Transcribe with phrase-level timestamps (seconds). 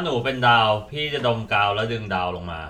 [0.00, 2.60] ถ้าหนูเป็นดาว พี่จะดมกาวแล้วดึงดาวลงมา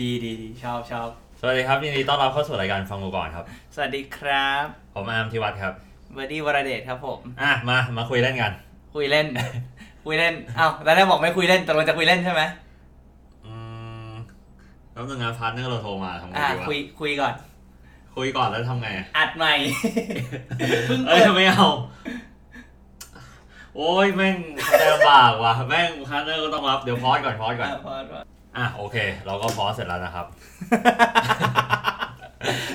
[0.00, 1.08] ดีดีดีชอบชอบ
[1.40, 3.44] สวัสดีครับยินดีต้อนรับเข้าสู่รายการฟังกูก่อนครับ
[3.74, 5.72] สวัสดีครับ ผมอาร์มธิวัฒน์ครับ
[6.14, 8.52] เบอร์ดี้วรเดชครับผม อะมามาคุยเล่นกัน
[8.94, 9.26] คุยเล่น
[10.04, 12.42] คุยเล่นอ้าวแล้วได้บอกไม่คุยเล่นตกลงจะคุยเล่นใช่ไหม
[13.46, 13.54] อื
[14.10, 14.12] ม
[14.92, 17.34] แล้วนึงนะ partner เราโทรมาทำไงอ่าดีวะคุยคุยก่อน
[18.16, 19.54] คุยก่อนแล้วทำไงอะอัดใหม่
[20.86, 21.66] เพิ่งเอ้เปิยดไม่เอา
[23.76, 24.36] โอ้ยแม่ง
[24.78, 28.18] ใจลำบากว่ะแม่งพาร์ทเนอร์ก็ต้องรับเดี๋ยวพอสก่อนพอสก่อนอะพอพอ
[28.56, 30.26] อะโอเค เราก็พอสเสร็จแล้วนะครับ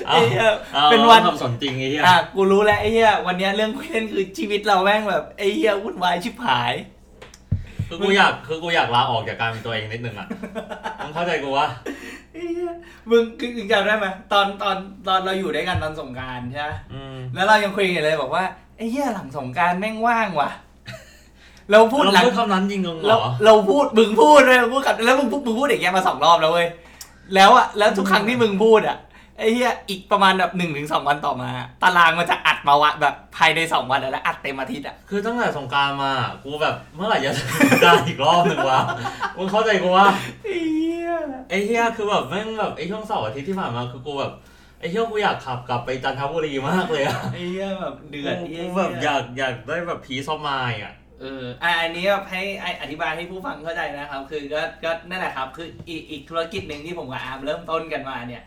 [0.06, 6.72] ไอ้เหี้ยอาเป็นวันทำสนจริงไอ้เหี้ยอะกูรู้แล้วไอ้เหี้ยวันเนี้ยเรื่องคุยเล่นคือชีวิตเราแม่งแบบไอ้เหี้ยวุ่นวายชิบหาย
[7.88, 10.28] คือกูอยากคือกูอยากลาออกจากการเป็นตัวเองนิดนึงอะ
[11.04, 11.66] มึงเข้าใจกูวะ
[12.32, 12.72] ไอ้เหี้ย
[13.10, 14.76] มึงคือจำได้ไหมตอนตอน
[15.08, 18.44] ตอนเราอยู่ด้วยกันตอนสงกรารใช่ไหมอืมแล้วเรายังคุยกันเลยบอกว่า
[18.76, 20.50] ไอ้เหี้ยหลังสงกรารแม่งว่างว่ะ
[21.70, 26.68] เราพูดหลัเราง พูดคำนั้นจริงเหรเราอ เราพูดมึงพูดเลยมึงพูดกับแล้วมึงพูดมึงพูดอย่างเงี้ยมาสองรอบแล้วเว้ย
[27.34, 28.98] แล้วอะแล้วทุกครั้งที่มึงพูดอะ
[29.38, 31.50] ไอ้เหี้ยอีกประมาณแบบหนึ่งถึงสองวันต่อมา
[31.82, 36.12] ตารางมันจะอัดมาวะแบบภายในสองวันอะแล้วอัดเต็มอาทิตย์อะคือตั้งแต่สงกรารมา
[36.44, 37.40] กูแบบเมื่อไหร่จะส
[37.78, 38.80] งกรารอีกรอบหนึ่งวะ
[39.36, 40.06] มึงเข้าใจกูวะ
[40.44, 41.12] ไอ้เหี้ย
[41.50, 44.32] ไอ้เหี้ยคือแบบแม่งแบบไอ้ช่วงเสาร์อาทิตย์ที่ผ่านมาคือกูแบบ
[44.78, 58.42] ไอ้เหี้ยกูอยากขับกลับไปจันทบุรีมากเลยอะไอ้เหี้ยแบบเดือดกูไอ้เหี้ยแบบอยากอยากได้แบบผีซอมมายอะ เอออะอันนี้แบบให้ไอ้อธิบายให้ผู้ฟังเข้าใจนะครับ คือก็ก็นั่นแหละครับ คืออีกอีกธุรกิจหนึ่งที่ผมกับอาร์มเริ่มต้นกันมาเนี่ย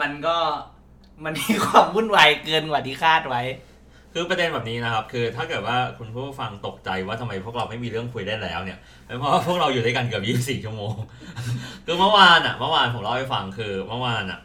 [0.00, 0.36] มันก็
[1.24, 3.42] มันมีความวุ่นวายเกินกว่าที่คาดไว้
[4.12, 10.24] คือประเด็นแบบนี้นะครับ คือถ้าเกิดว่าคุณผู้ฟังตกใจว่าทำไมพวกเราไม่มีเรื่องคุยได้แล้วเนี่ยเป็นเพราะว่าพวกเราอยู่ด้วยกันเกือบ
[10.58, 10.94] 24 ชั่วโมง
[11.86, 14.40] คือเมื่อวานอะเมื่อวานผมเล่าให้ฟังคือเมื่อวานอะ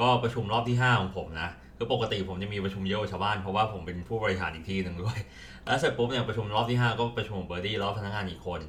[0.00, 5.18] ก็ประชุมรอบที่ 5 ของผมนะ คือปกติผมจะมีประชุมเยอะกว่าชาวบ้านเพราะว่าผมเป็นผู้บริหารอีกที่หนึ่งด้วย
[5.64, 8.60] แล้วเสร็จปุ๊บเนี่ยประชุมรอบที่ 5 ก็ประชุมเบอร์ดี้แล้วพนักงานอีกคน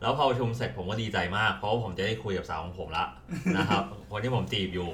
[0.00, 3.04] แล้วพอประชุมเสร็จผมก็ดีใจมาก เพราะว่าผมจะได้คุยกับสาวของผมละ
[3.56, 4.88] นะครับคนที่ผมจีบอยู่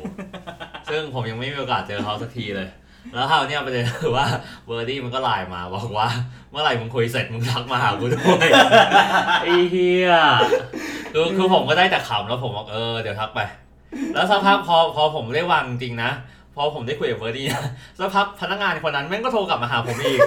[0.91, 2.69] ซึ่งผมยังไม่มีโอกาสเจอเขาสักทีเลย
[3.15, 4.27] แล้วคราวเนี้ยประเด็นคือว่า
[4.67, 6.09] เบอร์ดี้มันก็ไลน์มาบอกว่า
[6.51, 8.49] เมื่อไหร่มึงคุยเสร็จมึงทักมาหากูด้วย
[9.43, 10.13] ไอ้เหี้ย
[11.13, 13.41] คือคือผมก็ได้แต่ขำแล้วผมบอกเออเดี๋ยวทักไป
[14.15, 16.11] แล้วสักพักพอพอผมได้วางจริงนะ
[16.59, 17.63] พอผมได้คุยกับเบอร์ดี้นะ
[17.99, 20.21] สักพักพนักงานคนนั้นแม่งก็โทรกลับมาหาผมอีก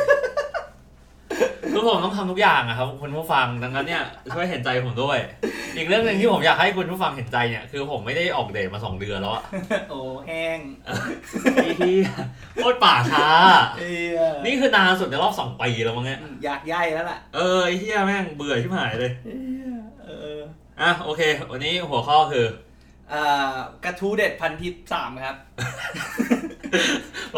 [1.71, 4.03] คือผมต้องทำทุกอย่างอะครับคุณผู้ฟังดังนั้นเนี่ย
[4.33, 5.17] ช่วยเห็นใจผมด้วย
[5.77, 9.43] อีกเรื่องหนึ่งที่ผมอยากให้คุณผู้ฟังเห็นใจเนี่ยคือผมไม่ได้ออกเดทมาสองเดือนแล้วอะ
[9.89, 10.59] โอ้แห้ง
[11.55, 12.09] ไอ้เหี้ย
[12.55, 13.27] โคตรป่าช้า
[13.79, 14.05] เอ้ย
[14.45, 19.61] นี่คือนานสุดในรอบสองปีแล้วมั้งเนี่ยอยากย่ายแล้วล่ะเออไอ้เหี้ยแม่งเบื่อชิบหายเลยเอ้ย
[20.05, 20.39] เออ
[20.81, 21.21] อะโอเค
[21.51, 22.70] วันนี้หัวข้อคืออ่า
[23.85, 25.35] กระทู้เด็ดพันทิปสามครับ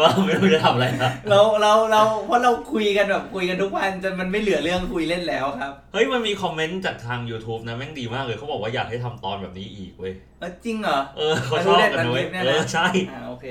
[0.00, 13.46] ว่าไม่รู้จะทำอะไรนะเราเราเราเพราะเราคุยกันแบบคุยกันทุกวันจนมันไม่เหลือเรื่องคุยเล่นแล้วครับ เฮ้ยมันมีคอมเมนต์จากทาง YouTube นะแม่งดีมากเลยเขาบอกว่าอยากให้ทำตอนแบบนี้อีกเว้ยเออจริงเหรอ เออเขาชอบกันนะเว้ยอันนี้เอเด็ดอมันใช่อ่าโอเค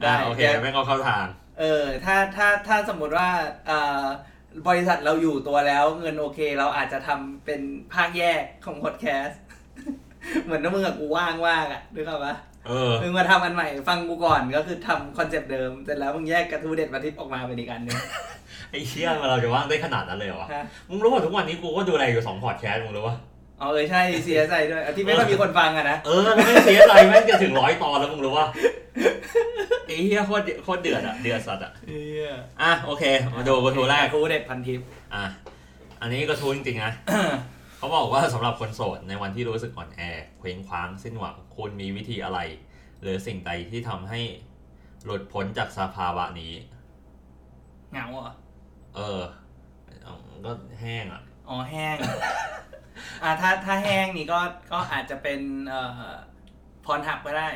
[0.00, 1.26] ได้ได้โอเคดี๋ยวแม่งก็เข้าทาง
[1.60, 3.28] เออถ้าถ้าถ้าสมมติว่า
[3.66, 4.02] เอ่อ
[4.68, 7.60] บริษัทเราอยู่ตัวแล้วเงินโอเค เราอาจจะทำเป็น
[7.94, 9.40] ภาคแยกของพอดแคสต์
[10.44, 12.34] เหมือนถ้ามึงกับกูว่างว่างอะนึกออกปะ
[12.68, 17.96] เออมึงมาทำอันใหม่ ฟังกูก่อนก็คือทำ concept เดิมเสร็จแล้วมึงแยกกระทู้เด็ดพันทิปออกมาเป็นอีกอันหนึง
[18.70, 23.16] ไอ้เชี่ยมันเราจะว่างได้ขนาดนั้นเลยเหรอวะฮะมึงรู้ว่าทุกวันนี้กูก็ดูแลอยู่สองพอดแคสต์มึงรู้ปะ
[23.60, 28.46] อ๋อเออใช่เสียใจด้วยอะที่ไม่ค่อยมีคนฟังอะนะเออแม่งเสียใจแม่งจะถึงร้อยตอนแล้วมึงรู้ปะ
[29.86, 31.92] ไอ้เหี้ยโคตรโคตรเดือดอะเดือดสัตว์อะเอ
[32.28, 32.32] อ
[32.62, 34.80] อะโอเค มาดูกระทู้แรกกระทู้เด็ดพันทิป
[35.14, 35.24] อะ
[36.00, 36.92] อันนี้กระทู้จริงๆนะ
[37.84, 40.00] เขาบอกว่าสำหรับคนโสดในวันที่รู้สึกอ่อนแอ
[40.38, 42.38] เคว้งคว้างสิ้นหวังคุณมีวิธีอะไร
[43.00, 44.20] หรือสิ่งใดที่ทำให้
[45.04, 46.52] หลุดพ้นจากสภาวะนี้
[47.92, 48.34] เหงาเหรอ
[48.96, 49.20] เออ
[50.02, 50.14] เอา
[50.44, 51.96] ก็แห้งอะอ๋อแห้ง
[53.22, 54.40] อ่าถ้าถ้าแห้งนี่ก็
[54.72, 56.12] ก็อาจจะเป็นเอ่อ
[56.84, 57.50] พรหับก็ได้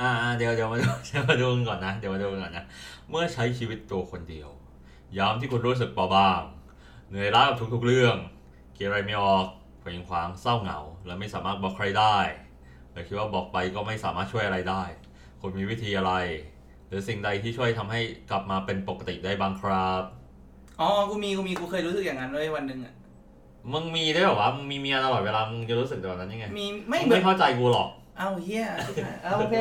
[0.00, 2.64] อ่าๆเดี๋ยวเดี๋ยวมาดูเดี๋ยวมาดูกันก่อนนะเดี๋ยวมาดูกันก่อนนะ
[3.10, 4.48] เมื่อใช้ชีวิตตัวคนเดียว
[5.18, 6.42] ยามที่คุณรู้สึกเบาบาง
[7.08, 8.18] เหนื่อยล้ากับทุกๆเรื่อง
[8.82, 9.46] คิดอะไรไม่ออก
[9.80, 12.16] เคว้งคว้างเศร้าเหงา และไม่สามารถบอกใครได้
[12.92, 14.82] หรือคิดว่าบอกไปก็ไม่สามารถช่วยอะไรได้
[15.40, 16.12] คุณมีวิธีอะไร
[16.88, 18.00] หรือสิ่งใดที่ช่วยทำให้
[18.30, 20.02] กลับมาเป็นปกติได้บ้างครับ
[20.80, 22.94] อ๋อกูมีกูมีกูเคยรู้สึกอย่างนั้นเลยวันหนึ่งอะ
[23.72, 27.88] มึงมีได้วยเหรอวะมึงมีเมียตลอดเวลามึงจะรู้สึกแบบนั้นยังไงมีไม่ไม่เหมือไม่นเข้าใจกูหรอก
[28.18, 28.66] เอาเฮีย
[29.22, 29.56] เอาโอเค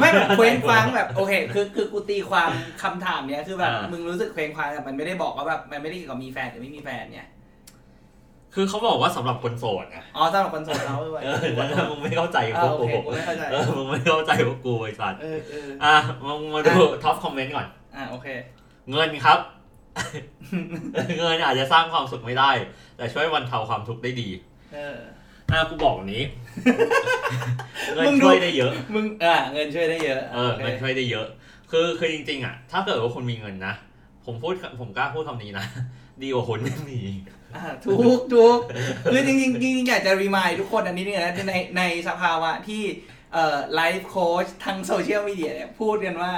[0.00, 2.50] ไม่แบบเคว้งคว้างแบบโอเคคือคือกูตีความ
[2.82, 7.28] คำถามเนี้ยคือแบบอ่ามึมึงรู้สึกเคว้งคว้างแต่มันไม่ได้บอกว่าแบบมันไม่ได้เกี่ยวกับมีแฟนหรือไม่มีแฟนเนี่ย
[8.54, 15.94] คือเขาบอกว่าสำหรับคนโสดนะอ๋อสำหรับคนโสดเราด้วยเออแต่ถ้ามึงไม่เข้าใจอ่าพวกโอกูเคกูไม่เข้าใจเออมึงไม่เข้าใจพวกกูไอ้สัตว์เออเอออะ
[16.24, 16.72] มึงมาดู
[17.02, 17.66] ท็อปคอมเมนต์ก่อน
[17.96, 18.26] อ่าโอเค
[18.90, 19.38] เงินครับ
[21.18, 22.50] เงินอาจจะสร้างความสุขไม่ได้
[22.96, 24.28] แต่ช่วยบรรเทาความทุกข์ได้ดี
[24.74, 24.98] เออ
[25.50, 26.22] อะกูบอกแบบนี้
[27.94, 31.26] เงินมึงดูช่วยได้เยอะ มึงอ่าเงินช่วยได้เยอะ เออเงินช่วยได้เยอะ
[31.70, 33.74] คือคือจริง ๆ อะ ถ้าเกิดว่าคุณมีเงินนะ
[34.26, 35.66] ผมพูดผมกล้าพูดคำนี้นะ
[36.22, 37.00] ดีกว่าคนไม่มี
[37.56, 37.98] อ่าถูก
[38.34, 38.58] ถูก
[39.12, 42.82] คือจริงๆจริงๆอยากจะรีมายทุกคนอันนี้เนี่ยนะในในสภาวะที่
[43.32, 46.34] เอ่อไลฟ์โค้ชทางโซเชียลมีเดียเนี่ยพูดกันว่า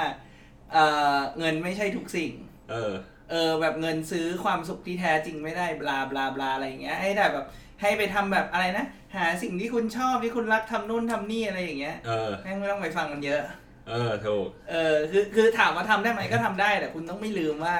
[0.73, 0.85] เอ่
[1.15, 2.31] อเงินไม่ใช่ทุกสิ่ง
[2.71, 2.93] เออ
[3.31, 7.45] เออแบบเงินซื้อความสุขที่แท้จริงไม่ได้บลาบลาบลาอะไรอย่างเงี้ยให้แต่แบบ
[7.81, 8.85] ให้ไปทำแบบอะไรนะ
[9.15, 13.41] หาสิ่งที่คุณชอบที่คุณรักทำนู่นทำนี่อะไรอย่างเงี้ยเออแม่งไม่ต้องไปฟังมันเยอะ
[13.89, 17.77] เออถูกเออคือคือถามว่าทำได้ไหมก็ทำได้แต่คุณต้องไม่ลืมว่า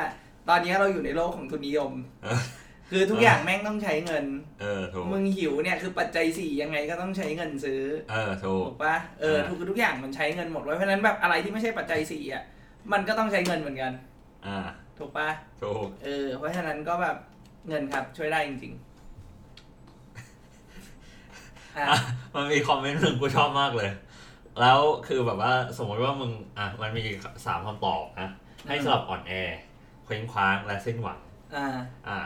[0.50, 1.92] ตอนนี้เราอยู่ในโลกของทุนนิยม
[2.24, 2.42] เออ
[2.89, 4.25] คือทุกอย่างแม่งต้องใช้เงิน
[4.62, 7.81] เออถูกมึงหิวเนี่ยคือปัจจัยสี่ยังไงก็ต้องใช้เงินซื้อ
[8.12, 12.44] เออถูกถูกปะเออทุกทุกอย่างมันใช้เงินหมดไว้เพราะฉะนั้นแบบอะไรที่ไม่ใช่ปัจจัยสี่อะ
[12.92, 13.94] มันก็ต้องใช้เงินเหมือนกัน
[14.47, 14.57] อ่า
[15.00, 15.30] ถูกปะ
[15.63, 17.18] ถูกเออ เพราะฉะนั้นก็แบบ
[17.69, 18.86] เงินครับช่วยได้จริงๆ
[21.77, 22.00] อะอะ
[22.36, 23.89] มันมีคอมเมนต์หนึ่งกูชอบมากเลย
[24.62, 27.03] แล้วคือแบบว่าสมมติว่ามึงอะมันมี
[27.45, 28.30] สามคำตอบนะ
[28.68, 29.33] ให้สลับอ่อนแอ
[30.05, 31.19] เคว้งคว้างและสิ้นหวัง
[31.55, 31.67] อ่า
[32.07, 32.19] อะ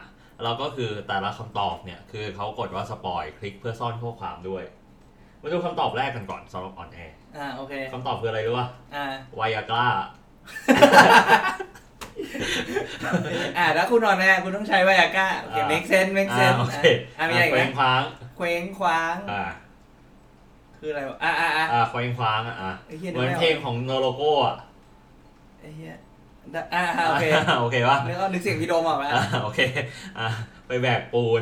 [0.43, 4.63] เราก็คือแต่ละคำตอบเนี่ยคือเขากดว่า spoil คลิกเพื่อซ่อนข้อความด้วย
[5.41, 6.99] มาดูคำตอบแรกกันก่อนสำหรับอ่อนแอ
[7.37, 9.05] อ่าโอเคคำตอบคืออะไรรู้ป่ะอ่า
[9.35, 9.85] ไวอากร้า
[13.57, 16.77] อ่าถ้าคุณอ่อนแอคุณต้องใช้ไวอากร้าโอเคอ่า make sense make อ่า sense โอเค
[17.17, 18.01] อ่ามีอะไรอีกเคไหมว้งคว้าง
[18.37, 19.43] เคว้งคว้างอ่า
[20.77, 24.57] คืออะไรวะอ่าอ่าอ่าอ่าเคว้งคว้างอะอะไอ้เหี้ยเหมือนนึกไม่ออกเพลงของโนโลโก้อะ
[25.59, 26.08] ไอ้เหี้ยได้
[26.55, 27.25] อ่าอ่าโอเค
[27.61, 29.59] โอเคป่ะนึกเอานึกเสียงพี่โดมออกไหมอ่าโอเค
[30.19, 30.27] อะ
[30.67, 31.41] ไปแบกปูน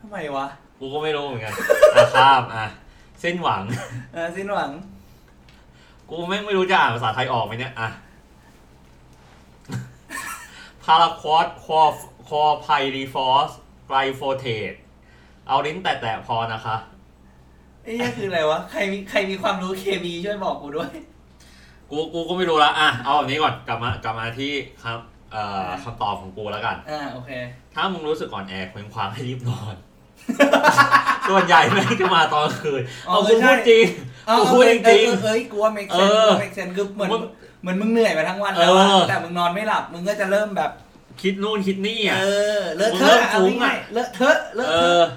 [0.00, 0.46] ทำไมวะ
[0.78, 1.54] กูก็ไม่รู้เหมือนกัน
[1.94, 2.66] อะข้ามอะ
[3.22, 3.62] สิ้นหวัง
[4.14, 4.70] เออสิ้นหวัง
[6.10, 7.88] กูแม่งไม่รู้จะอ่านภาษาไทยออกไหมเนี่ยอะ
[10.84, 11.80] พาราควอตคอ
[12.28, 12.66] คลอร์ไพ
[12.96, 13.50] ริฟอส
[13.86, 14.72] ไกลโฟเซต
[15.48, 16.76] เอาลิ้นแตะๆพอนะคะ
[17.82, 20.92] ไอ้เหี้ยคืออะไรวะ ใครมีใครมีความรู้เคมีช่วยบอกกูด้วย
[21.92, 24.52] กูกูก็ไม่รู้ละอะเอาแบบนี้ก่อนกลับมากลับมาที่
[24.84, 24.98] ครับ
[25.32, 27.30] เอ่อคำตอบของกูแล้วกัน อ่าโอเค
[27.74, 29.76] ถ้ามึงรู้สึกอ่อนแอเคว้งคว้างให้รีบนอน
[31.28, 33.84] ส่วนใหญ่แม่งจะมาตอนคืนอ๋อเอาเอกูอใช่พูดจริง
[34.38, 37.22] กูพูดจริงเออเออเออเอ้ยกูว่า make เอ sense อกูว่า make sense คือเหมือนมึง
[37.62, 40.70] เหมือนมึงเหนื่อยมาทั้งวันแล้วอะเออแต่มึงนอนไม่หลับมึงก็จะเริ่มแบบ
[41.22, 42.26] คิดนู่นคิดนี่อะเอ
[42.58, 45.08] อเลอะเทมึงเริ่อะมเอาฟุ้งอะง่ายๆเลอะเทอะเลอะเอเทออะ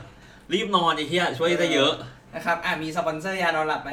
[0.53, 1.93] รีบนอนไอ้เหี้ยช่วยได้เยอะ
[2.35, 3.91] นะครับอะมีสปอนเซอร์ยานอนหลับไหม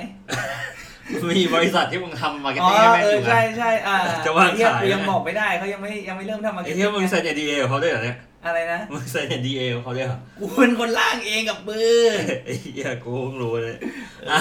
[1.39, 3.97] มีบริษัทที่มึงทำ marketing อ๋อให้แม่งเอออยู่ใช่นะใช่อ่า
[4.27, 8.17] จะวางไอ้เหี้ยขายกูยังไหมบอกไม่ได้เขายังไม่ยังไม่เริ่มทำมาไอ้เหี้ยมึงเซ็น NDA กับเขาด้วยเหรอเนี่ย
[8.47, 12.01] อะไรนะมึงเซ็น NDA กับเขาด้วยเหรอกูเป็นคนล่างเองกับมือ
[12.45, 13.77] ไอ้เหี้ยกูเพิ่งรู้เลย
[14.31, 14.39] อะ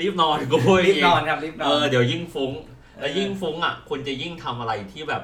[0.00, 2.52] รีบนอนกูพูดรีบเองนอนครับรีบนอเอนอเดี๋ยวยิ่งฟุ้ง
[3.00, 5.22] แล้วเออยิ่งฟุ้งอะคุณจะยิ่งทำอะไรที่แบบ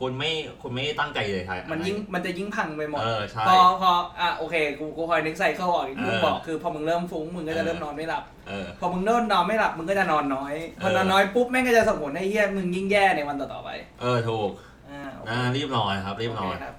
[0.00, 0.30] คุณไม่
[0.62, 3.90] คุณไม่ตั้งใจเลยใช่มันยิ่งมันจะยิ่งพังไปหมด เออใช่ พอพอ
[4.20, 13.70] อะโอเค กูกูคอยนึกไซเคิลออกอีกที่มึงเออ บอกคือพอมึงเริ่มฟุ้งมึงก็จะเออเริ่มนอนไม่หลับ เออ พอมึงเริ่มนอนไม่หลับมึงก็จะนอนน้อย พอนอนเออน้อยปุ๊บแม่งก็จะส่งผลให้เฮี้ยมึงยิ่งแย่ในวันต่อๆไป
[14.00, 14.50] เออถูก
[14.90, 16.74] อ่าโอเคนะรีบนอนครับ รีบนอน โเคครับ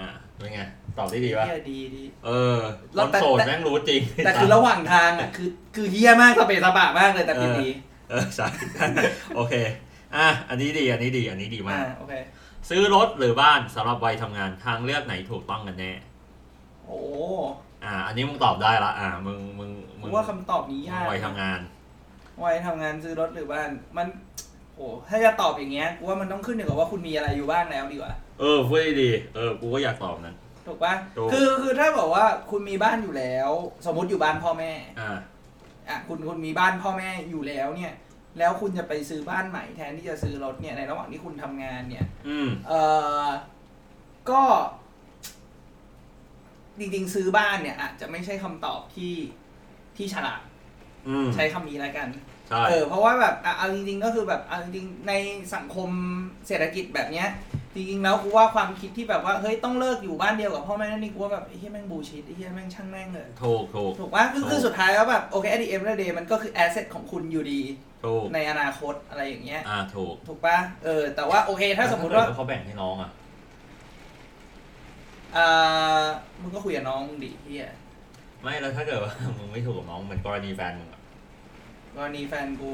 [0.00, 0.08] อะ
[0.38, 0.60] เป็นไง
[0.98, 2.58] ตอบได้ดีปะเฮี้ยดีดี เออ
[2.92, 7.68] คแล้วนแต่โสดแต่ แม่งรู้จริง แต่คือระหว่างทางอะคือคือเฮี้ยมากสเปซสปะมากเลยแต่ผิดดี
[8.10, 8.46] เออใช่
[9.36, 9.54] โอเค
[10.16, 12.14] อะ อันนี้ดี อันนี้ดี อันนี้ดีมาอ่าก โอเค
[12.68, 15.92] ซื้อรถหรือบ้านสำหรับวัยทำงานทางเลือกไหนถูกต้องกันแน่
[16.86, 17.00] โอ้
[17.84, 21.60] อ่า อันนี้มึงตอบได้ละ อ่า มึงมึงมึกูงว่าคำตอบนี้ยากวัยทำงาน
[22.44, 24.06] วัยทำงานซื้อรถหรือบ้าน มัน
[24.76, 33.50] โอ้ถ้าจะตอบอย่างเงี้ยกูว่ามันต้องขึ้นอยู่กับว่าคุณมีอะไรอยู่บ้างแล้วดีกว่า เออพูดได้ดีเออ กูก็อยากตอบนั้น ถูกปะถูก คือคือถ้าบอกว่าคุณมีบ้านอยู่แล้ว
[33.86, 35.10] สมมติอยู่บ้านพ่อแม่อ่า
[35.88, 37.94] อะคุณคุณมีบ้านพ่อแม่อยู่แล้วเนี่ย
[38.38, 42.72] แล้วคุณจะไปซื้อบ้านใหม่แทนที่จะซื้อรถเนี่ยในระหว่างที่คุณทำงานเนี่ยอืม เอ
[43.24, 43.26] อ
[44.30, 44.42] ก็
[46.78, 49.14] จริงๆ ซื้อบ้านเนี่ยอาจจะไม่ใช่คำตอบที่
[49.96, 50.42] ที่ฉลาด
[51.08, 52.08] อืม ใช้คำนี้แล้วกัน
[52.48, 55.12] ใช่ เออเพราะว่าแบบอะเอาจริงๆก็คือแบบเอาจริงๆใน
[55.54, 55.90] สังคม
[56.46, 57.28] เศรษฐกิจแบบเนี้ย
[57.74, 67.60] จริงๆแล้วกูว่าความคิดที่แบบว่าเฮ้ยต้องเลิกอยู่บ้านเดียวกับพ่อแม่นั่นนี่กูว่าแบบไอ้เหี้ยแม่งบูชิดไอ้เหี้ยแม่งช่างแม่งเลยถูกถูกถูกปะคือถูกคือสุดท้ายแล้วแบบโอเค at the end of the day มันก็คือ asset ของคุณอยู่ดี
[68.04, 73.10] ถูกในอนาคตอะไรอย่างเงี้ยอ่าถูกถูกปะเออแต่ว่าโอเคถ้าสมมติว่าเกิดเขาแบ่งให้น้องอะ
[75.36, 76.02] อ่า
[76.40, 77.70] มึงก็คุยกับน้องมึงดิเฮีย
[78.42, 81.00] ไม่แล้วถ้าเกิดว่ามึงไม่ถูกกับน้องเหมือนกรณีแฟนมึงอะ
[81.96, 82.72] กรณีแฟนกู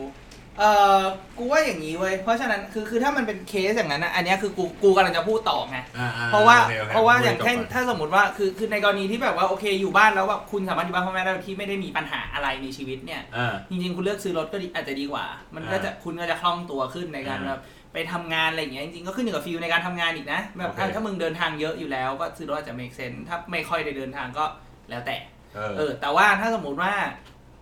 [0.58, 1.02] เอ่อ
[1.38, 15.24] กูว่าอย่างนี้เว้ย เพราะฉะนั้นคือคือถ้ามันเป็นเคสอย่างนั้นนะอันเนี้ยคือกูกูกำลังจะพูดต่อไง อ่าอ่เพราะว่าโอคโคเพราะว่าพูดอย่างจบเช่นก่นถ้าสมมติว่าคือคือในกรณีที่แบบว่าโอเคอยู่บ้านแล้วแบบคุณสามารถอยู่บ้านพ่อแม่ได้โดยที่ไม่ได้มีปัญหาอะไรในชีวิตเนี่ย อ่า จริงๆ คุณเลือกซื้อรถก็ดีอาจจะดีกว่า
[15.54, 17.62] มันก็จะคุณก็จะคล่องตัวขึ้นในการอ่าแบบ
[17.92, 24.44] ไปทำงานอะไรอย่างเงี้ยจริงๆ ก็ขึ้นอยู่กับฟิลในการทำงานอีกนะแบบโอเคถ้าถ้ามึงเดินทางเยอะอยู่แล้วก็ซื้อรถอาจจะ make sense ถ้าไม่ค่อยได้เดินทางก็
[24.90, 25.16] แล้วแต่
[25.54, 26.92] เออเออ แต่ว่าถ้าสมมติว่า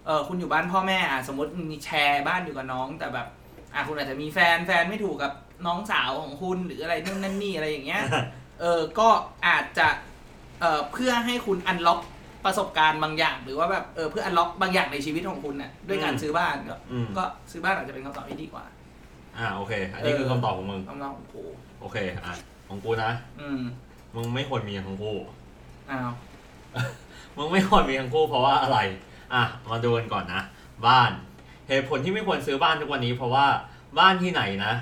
[0.07, 3.27] เออคุณอยู่บ้านพ่อแม่อะสมมติมีแชร์บ้านอยู่กับน้อง แต่แบบ
[3.75, 5.33] อะคุณอาจจะมีแฟนแฟนไม่ถูกกับ
[5.67, 8.03] น้องสาวของคุณหรืออะไรนู่นนั่นนี่อะไรอย่างเงี้ย
[8.61, 9.09] เออก็
[9.47, 9.89] อาจจะ
[10.61, 12.01] เอ่อเพื่อให้คุณอันล็อก
[12.45, 18.65] ประสบการณ์บางอย่าง หรือว่าแบบเออเพื่ออันล็อกบางอย่างในชีวิตของคุณน่ะด้วยการอืมซื้อบ้านก็อืม ก็ซื้อบ้านอาจจะเป็นคำตอบที่ดีกว่า
[19.37, 21.45] อ่าโอเค อันนี้คือคำตอบของมึง คำตอบของกู
[21.81, 22.35] โอเคอะ
[22.69, 23.11] ของกูนะ
[23.41, 23.61] อืม
[24.15, 25.17] มึงไม่ควรมีทั้งคู่
[25.91, 26.11] อ้าว
[27.37, 28.79] มึงไม่ควรมีทั้งคู่เพราะว่าอะไร
[29.35, 30.43] อะมาดูกันก่อนนะ
[30.87, 31.11] บ้าน
[31.69, 33.47] เหตุผลที่ไม่ควรซื้อบ้านทุกวันนี้ เพราะว่า
[33.99, 34.73] บ้านที่ไหนนะ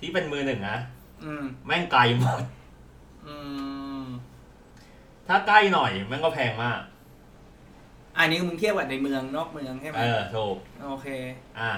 [0.00, 0.78] ที่เป็นมือหนึ่งนะ
[1.24, 2.42] อืมแม่งไกลหมด
[3.26, 3.36] อื
[4.02, 4.04] ม
[5.28, 6.80] ถ้าใกล้หน่อยแม่งก็แพงมาก
[8.18, 10.56] อันนี้มึงเทียบกับในเมืองนอกเมืองใช่ไหมเออถูก
[10.88, 11.06] โอเค
[11.58, 11.72] อะ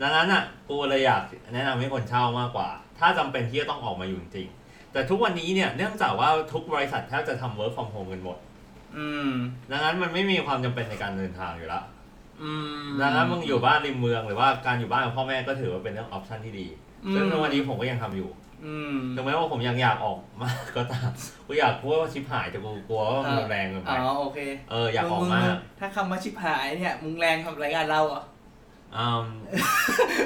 [0.00, 1.22] ดังนั้นอะกูเลยอยาก
[1.54, 2.68] แนะนำให้คนเช่ามากกว่า
[2.98, 8.38] ถ้าจำเป็นที่จะต้องออกมาอยู่จริงๆแต่ทุกวันนี้เนี่ยเนื่องจากว่าทุกบริษัทแทบจะทำ work from home กันหมด
[8.98, 9.30] อืม
[9.70, 11.84] ดังนั้นมันไม่มีความจำเป็นในการเดินทางอยู่แล้ว
[12.42, 16.66] อืม ดังนั้นมึงอยู่บ้านริมเมืองหรือว่าการอยู่บ้านกับพ่อแม่ก็ถือว่าเป็นเรื่องออปชันที่ดี
[17.14, 18.30] ซึ่งในวันนี้ผมก็ยังทำอยู่
[18.66, 21.10] อืม ถึงแม้ว่าผมยังอยากออกมาก็ตาม
[21.46, 24.38] กูอยากพูดว่าชิบหายแต่กูกลัวว่ามันรุนแรงเกินไปอ๋อโอเค
[24.70, 28.24] เอออยากออกมึงมากงถ้าคำว่าชิบหายเนี่ย มึงแรงกับรายการเราเหรอะ
[28.96, 29.24] อืม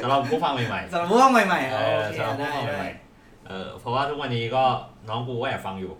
[0.02, 3.05] สำหรับผู้ฟังใหม่สำหรับพวกใหม่ๆๆเออ๋ออโอเคสำหรับผู้ได้ฟังได้ ใหม่ๆ
[3.48, 4.64] เออเพราะว่าทุกวันนี้ก็
[5.08, 5.92] น้องกูก็แอบฟังอยู่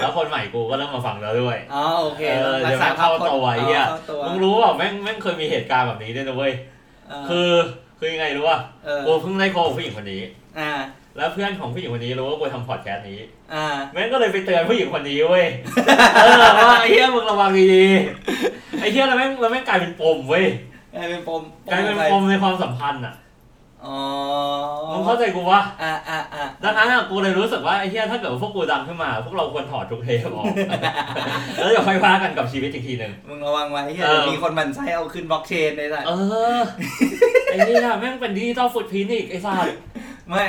[0.00, 6.52] แล้วคนใหม่กูก็เริ่มมาฟังแล้วด้วยอ๋อโอเคเออรัเดี๋กยวษาแม่งเข้าตัวไอ้เหี้ยเข้าตัวมึงรู้เปล่าแม่งแม่งเคยมีเหตุการณ์แบบนี้ด้วยนะเว้ย
[7.08, 7.50] เออคือ
[7.98, 10.22] คือยังไงรู้ป่ะเออกูเพิ่งได้โคกับผู้หญิงคนนี้
[10.60, 10.72] อ่า
[11.16, 13.20] แล้วเพื่อนของผู้หญิงคนนี้รู้ว่ากูทำพอดแคสต์นี้
[13.54, 15.46] อ่า แม่งก็เลยไปเตือนผู้หญิงคนนี้เว้ย
[16.22, 16.34] เออ
[16.66, 20.44] ว่าไอ้เหี้ยมึงระวังดีๆ ไอ้เหี้ยแล้วแม่งแล้วแม่งกลายเป็นปมเว้ย
[20.96, 23.14] กลายเป็นปม กลายเป็นอะไรปมในความสัมพันธ์อะ
[23.86, 23.98] อ๋อ
[24.92, 30.46] มึงเข้าใจกูวะอ่าอ่าอ่าดังนั้นอะกูเลยรู้สึกว่าไอ้เหี้ยถ้าเกิดว่าพวกกูดังขึ้นมา พวกเราควรถอดทุกเทปออก
[31.56, 36.12] แล้วเดี๋ยวค่อยว่ากันกับชีวิตอีกทีหนึ่งมึงระวังไว้เฮียเออเดี๋ยวมีคนมันใช้เอาขึ้นบล็อกเชนเลยสัตว์เอ
[36.56, 36.58] อ
[37.44, 39.66] ไอ้เหี้ยแม่งเป็น digital footprint อีกไอ้สัส
[40.30, 40.46] ไม่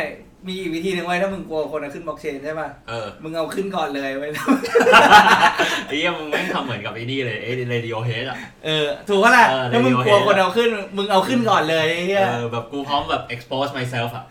[0.47, 4.27] มีอีกวิธีหนึ่งไว้ถ้ามึงกลัวคนเอาขึ้นบล็อกเชนใช่ป่ะ เออมึงเอาขึ้นก่อนเลยไว้
[5.87, 14.25] ไอ้เหี้ยมึงแม่งทำเหมือนกับไอ้นี่เลยไอ้ Radiohead อะ เออ ถูกปะล่ะเออ ถ้ามึง Radiohead กลัวคนเอาขึ้น มึงเอาขึ้นก่อนเลยไอ้เหี้ยเออแบบกูพร้อมแบบ expose myself อะ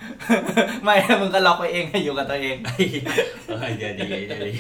[0.85, 3.05] ไม่มึงก็ล็อกไปเองให้อยู่กับตัวเอง ไอ้เหี้ย
[3.47, 4.52] เออไอเดียดีไอเดียดี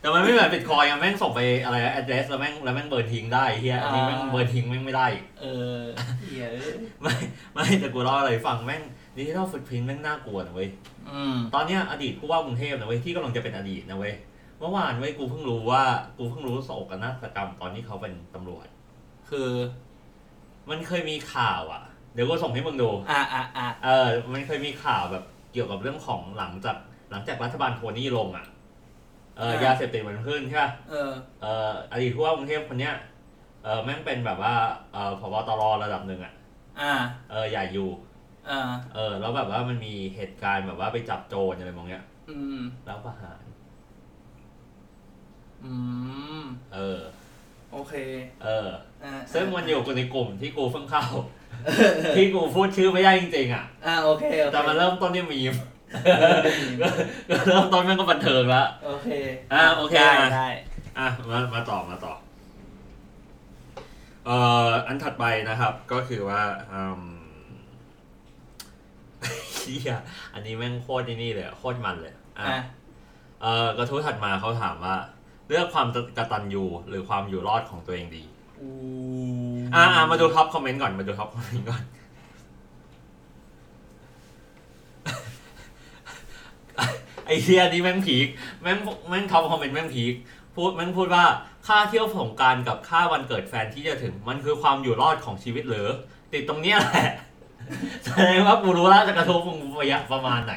[0.00, 5.06] แต่มันไม่เหมือนบิตคอยน์อะแม่งส่งไปอะไรนะ address แล้วแม่งแล้วแม่ง burn ทิ้งได้ไอ้เหี้ยอันนี้แม่งอ่า burn ทิ้งแม่งไม่ได้
[5.40, 5.44] เอ
[5.76, 5.80] อ
[6.22, 7.14] เฮียเอ้ย ไม่
[7.54, 8.82] ไม่แต่กูเล่าอะไรให้ฟังแม่ง
[9.16, 10.68] digital footprint แม่งน่ากลัวนะเว้ย
[11.10, 14.14] อืม ตอนเนี้ยอดีตผู้ว่ากรุงเทพนะเว้ยที่กำลังจะเป็นอดีตนะเว้ย
[14.58, 15.82] เมื่อวานเว้ยกูเพิ่งรู้ว่า
[16.18, 18.66] กูเพิ่งรู้โศกนาฏกรรมตอนที่เขาเป็นตำรวจ
[19.28, 19.50] คือ
[20.70, 21.82] มันเคยมีข่าวอะ
[22.14, 26.76] เดี๋ยวกูส่งให้มึงดู อ่าอ่าอ่าเออ มันเคยมีข่าวแบบเกี่ยวกับเรื่องของหลังจาก
[27.10, 28.46] หลังจากรัฐบาลโทนี่ลงอะ
[29.38, 31.10] เออยาเสพติดมันขึ้นใช่ปะเออ
[31.42, 32.94] เอ่ออดีตผู้ว่ากรุงเทพคนเนี้ย
[33.64, 34.54] เออแม่งเป็นแบบว่า
[34.92, 36.34] เออพบตรระดับหนึ่งอะ
[36.80, 36.92] อ่า
[37.30, 37.88] เออใหญ่อยู่
[38.50, 38.60] อ่า
[38.94, 43.42] เออ แล้วแบบว่ามันมีเหตุการณ์แบบว่าไปจับโจรอะไรมองเนี้ย อืม แล้วประหาร
[45.64, 45.72] อื
[46.40, 47.00] ม เออ
[47.72, 47.94] โอเค
[48.44, 48.68] เออ
[49.04, 51.04] อ่าซึ่งมันอยู่กูในกลุ่มที่กูเพิ่งเข้า
[52.16, 55.54] ที่กูพูดชื่อไม่ได้จริงๆอะ อ่าโอเคโอเคแต่มันเริ่มต้นที่มีม
[56.80, 56.88] ก็
[57.46, 59.08] เริ่มต้นแม่งก็บันเทิงแล้วโอเค
[59.52, 60.48] อ่าโอเค ได้อะได้
[60.98, 62.14] อะมามาต่อมาต่อ
[64.26, 67.02] เอ่ออันถัดไปนะครับ ก็คือว่าอืม
[69.80, 69.98] เฮีย
[70.34, 72.62] อันนี้แม่งโคตรนี่เลยโคตรมันเลยอะอะ
[73.40, 74.96] เอ่อกระทู้ถัดมาเขาถามว่า
[75.48, 78.24] เลือกความกตัญญูหรือความอยู่รอดของตัวเองดี
[78.60, 78.72] อู้
[79.74, 81.82] อ่าอ่ามาดู top comment ก่อนมาดู top comment ก่อน
[87.26, 88.28] ไอ้เหี้ยนี้แม่ง peak
[88.62, 90.14] แม่งแม่ง top comment แม่ง peak
[90.54, 91.24] พูดแม่งพูดว่า
[91.66, 95.88] ค่าเที่ยวสงกรานต์กับค่าวันเกิดแฟนที่จะถึง มันคือความอยู่รอดของชีวิตหรือ
[96.32, 97.10] ติดตรงเนี้ยแหละ
[98.04, 100.54] แสดงว่ากูรู้แล้วจะกระทบมึงระยะประมาณไหน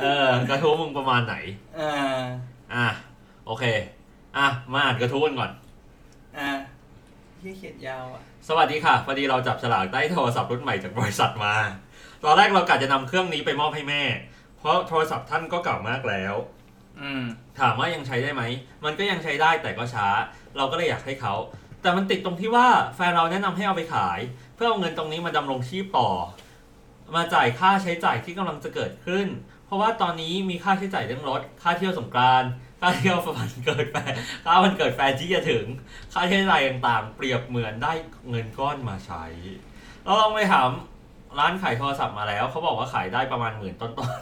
[0.00, 1.34] เออกระทบมึงประมาณไหน
[1.80, 2.20] อ่า
[2.74, 2.86] อะ
[3.46, 3.64] โอเค
[4.36, 5.50] อะมาอ่านกระทู้กันก่อน
[6.38, 6.48] อ่า
[7.38, 11.54] เฮียเขียนยาวอะ สวัสดีค่ะ พอดีเราจับฉลากได้โทรศัพท์รุ่นใหม่จากบริษัทมา
[12.24, 14.02] ตอนแรกเรากะจะนำเครื่องนี้ไปมอบให้แม่
[14.58, 16.34] เพราะโทรศัพท์ท่านก็เก่ามากแล้ว
[17.00, 17.22] อืม
[17.58, 18.42] ถามว่ายังใช้ได้ไหม
[18.84, 20.08] มันก็ยังใช้ได้แต่ก็ช้า
[20.56, 21.34] เราก็เลยอยากให้เขา
[21.82, 24.18] แต่มันติดตรงที่ว่าแฟนเราแนะนำให้เอาไปขาย
[24.54, 26.10] เพื่อเอาเงินตรงนี้มาดำรงชีพต่อ
[27.14, 29.26] มาจ่ายค่าใช้จ่ายที่กำลังจะเกิดขึ้น
[29.66, 32.44] เพราะว่าตอนนี้มีค่าใช้จ่ายเรื่องรถ ค่าเที่ยวสงกราน
[32.80, 34.12] ค่าเที่ยววันเกิดแฟน
[34.44, 35.64] ค่าวันเกิดแฟนที่จะถึง
[36.12, 37.92] ค่าใช้จ่ายต่างๆ เปรียบเหมือนได้
[38.30, 39.24] เงินก้อนมาใช้
[40.04, 40.70] เราลองไปถาม
[41.38, 44.20] ร้านขายโทรศัพท์มาแล้ว เขาบอกว่าขายได้ประมาณหมื่นต้น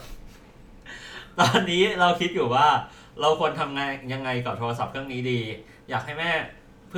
[0.65, 2.69] ๆ ตอนนี้เราคิดอยู่ว่า
[3.21, 3.83] เราควรทำไง
[4.13, 5.41] ยังไงกับโทรศัพท์เครื่องนี้ดี
[5.89, 6.33] อยากให้แม่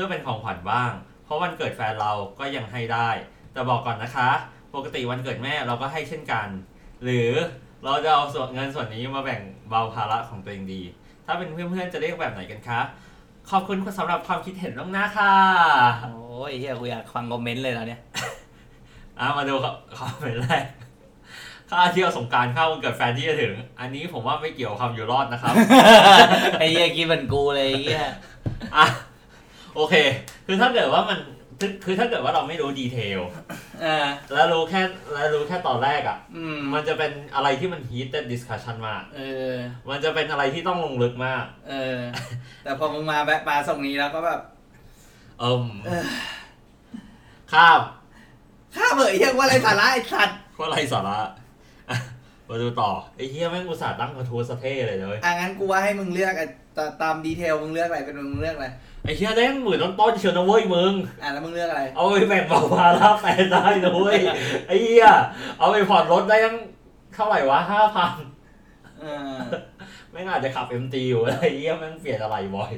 [0.01, 0.93] พื่อเป็นของขวัญบ้าง
[1.25, 3.09] เพราะวันเกิดแฟนเราก็ยังให้ได้
[3.53, 4.31] แต่บอกก่อนนะคะ
[4.75, 6.49] ปกติวันเกิดแม่เราก็ให้เช่นกัน
[7.05, 7.31] หรือ
[7.85, 10.83] เราจะเอาส่วนเงินส่วนนี้มาแบ่งเบาภาระของตัวเองดี
[11.27, 12.81] ถ้าเป็นเพื่อนๆจะเรียกแบบไหนกันคะ
[13.51, 15.33] ขอบคุณสำหรับความคิดเห็นล่วงหน้าค่ะ
[16.03, 18.01] โอ้ยเฮียกูอยากฟังคอมเมนต์เลยแล้วเนี่ย
[19.19, 20.65] อะมาดูครับคอมเมนต์แรก
[21.71, 25.55] ค่าเที่ยวสงกรารเข้าวันเกิดแฟนที่จะถึง อันนี้ผมว่าไม่เกี่ยวกับความอยู่รอดนะครับ
[26.59, 28.05] ไอ้เฮียคิดเหมือนกูเลยไอ้เฮีย
[28.77, 28.87] อะ
[29.77, 29.95] โอเค
[30.47, 31.19] คือถ้าเกิดว่ามัน
[31.61, 33.21] คือคือถ้าเกิดว่าเราไม่รู้ดีเทล
[33.85, 34.81] อ่าแล้วรู้แค่
[35.13, 39.21] แล้วรู้แค่ตอนแรกอะ อืม มันจะเป็นอะไรที่มัน heated discussion มาก เอ
[39.53, 39.55] อ
[39.91, 41.99] มันจะเป็นอะไรที่ต้องลงลึกมาก เออ
[42.65, 44.41] แต่พอมึงมาแบบมาส่งนี้แล้วก็แบบ
[45.39, 46.05] เอิมเออ
[47.53, 47.81] ข้าม
[48.77, 51.19] ข้าเบอร์เฮียว่าอะไรสาระไอ้สัตว์ว่าไรสาระ
[51.91, 51.99] อะ
[52.49, 64.19] มาดูต่อไอ้เฮียแม่งอุตส่าห์ตั้งกระทู้สะเท่เลยเลยอะงั้นกูว่าให้มึงเลือกอะตาตามดีเทลมึงเลือกอะไรเป็นมึงเลือกอะไรไอ้เฮียได้หมื่นต้นต้นๆเชียวนะเว้ยมึง อะแล้วมึงเลือกอะไร เอาไปแบ่งเบาภาระแฟนได้นะเว้ย
[64.67, 65.07] ไอ้เฮีย
[65.59, 66.57] เอาไปผ่อนรถได้ตั้ง
[67.15, 68.15] เท่าไหร่วะห้าพัน
[68.99, 69.37] เออ
[70.11, 72.73] ไม่งอาจจะขับเอ็มตีอยู่ไอ้เฮียแม่งเปลี่ยนอะไรบ่อย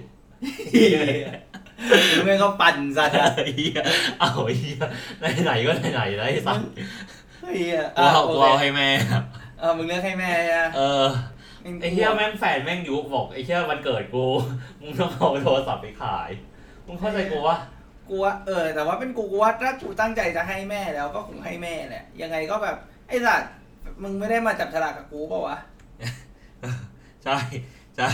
[2.17, 3.81] มึงไม่ก็ปั่นสัตว์อะไอ้เฮีย
[4.21, 4.79] เอาไอ้เฮีย
[5.45, 6.61] ไหนๆก็ไหนๆแล้วไอ้สัส
[7.57, 8.89] เฮียกูเอากูเอาให้แม่
[9.61, 11.07] เออมึงเลือกให้แม่อะเออ
[11.81, 14.25] ไอ้เฮียแม่งแฟนแม่งยุบอกไอ้เฮียวันเกิดกู
[14.81, 16.31] มึงต้องเอาโทรศัพท์ไปขาย
[16.87, 17.57] มึงเข้าใจกูวะ
[18.09, 22.77] กูว่าเออ แต่ว่าเป็นกูกูว่าถ้ากูตั้งใจจะให้แม่แล้วก็คงให้แม่แหละ ยังไงก็แบบ
[23.09, 23.51] ไอ้สัตว์
[24.03, 25.59] มึงไม่ได้มาจับฉลากกับกูเปล่าวะ
[27.25, 27.37] ใช่
[27.97, 28.11] ใช่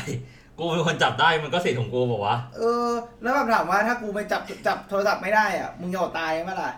[0.58, 2.88] กูเป็นคนจับได้มันก็สิทธิ์ของกูบอกวะเออ
[3.22, 6.72] แล้วแบบถามว่าถ้ากูไปจับจับโทรศัพท์ไม่ได้อะมึงจะอดตายไหมล่ะ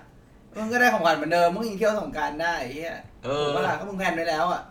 [0.57, 4.63] มึงก็ได้ของขวัญเหมือนเดิมมึงยังเที่ยวสงกรารได้ไอ้เฮียเอถูอกปะล่ะก็มึงแพลนไว้แล้วอะ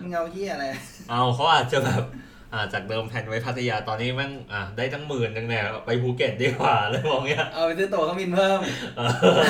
[0.00, 0.66] มึงเอาเฮียอะไร
[1.10, 2.04] เอาเขาอาจจะแบบ
[2.52, 8.58] อ่าจากเดิมแผนไว้พัทยาตอนนี้แม่งอะได้ตั้งหมื่นนึงเนี่ยไปภูเก็ตดีกว่าอะไรมองเงี้ยเอาไปซื้อตั๋วเครื่องบินเพิ่ม
[8.96, 9.00] เอ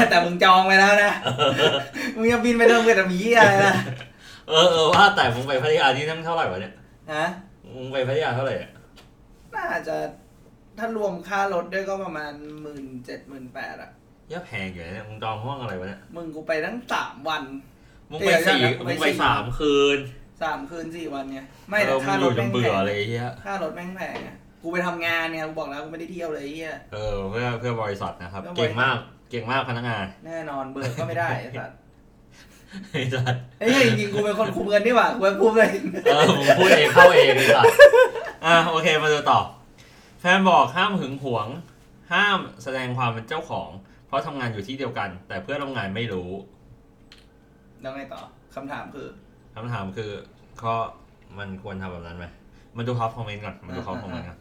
[0.01, 1.13] อแต่มึงจองไปแล้วนะ
[2.17, 3.75] มึงจะบินไปเริ่มกันแต่มีเฮียอะไรนะ
[4.49, 6.75] เออเออว่าแต่มึงไปพัทยานี่นั่งเท่าไหร่วะเนี่ย
[7.13, 7.27] ฮะ
[7.75, 8.71] มึงไปพัทยาเท่าไหร่อะ
[9.55, 9.97] น่าจะ
[10.79, 12.33] ถ้ารวมค่ารถด้วยก็ประมาณ
[12.63, 13.91] หมื่นเจ็ดหมื่นแปดอะ
[14.29, 17.43] เยอะแพงอยู่นะเนี่ยมึงจองห้องอะไรวะเนี่ยมึงกูไปทั้งสามวัน
[18.11, 19.99] มึงไปสี่เดี๋ยวนะมึงไปไปสี่สามคืน
[20.43, 28.97] สามคืนสี่วันไงไม่เอแต่อมึค่างอรยู่ถจแม่นงแพเบื่องเลยไอ้เฮียค่ารถแม่งแพงอะกูไปทำงานเนี่ยกูบอกแล้วกูไม่ได้เที่ยวเลยไอ้เฮีย เออเพื่อเพื่อบริษัทนะครับ เพื่อบริษัท เก่งมาก
[29.31, 31.71] เก่งมากพนักงานแน่นอนเบิกก็ไม่ได้ไอ้สัส
[32.93, 35.71] ไอ้สัสไอ้เหี้ยจริงๆกูเป็นคนคุมเงินนี่หว่ากูเป็นพูดเลย
[36.07, 37.65] เออผมพูดเองเข้าเองไอ้สัส
[38.47, 39.41] อะโอเคมาดูต่อ
[40.21, 41.49] แฟนบอกห้ามหึงหวง
[42.13, 43.71] ห้ามแสดงความเป็นเจ้าของ
[44.07, 46.31] เพราะทำงานอยู่ที่เดียวกัน แต่เพื่อนร่วมงานไม่รู้
[47.81, 48.23] แล้วไงต่อ
[48.55, 49.09] คำถามคือ
[49.59, 50.11] คำถามคือ
[50.63, 50.75] ก็
[51.39, 52.27] มันควรทำแบบนั้นไหม
[52.77, 54.39] มาดูครับคอมเมนต์ก่อนมาดูครับคอมเมนต์ก่อน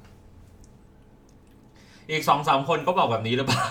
[2.09, 3.65] อีกสองสามคนก็บอกแบบนี้หรือเปล่า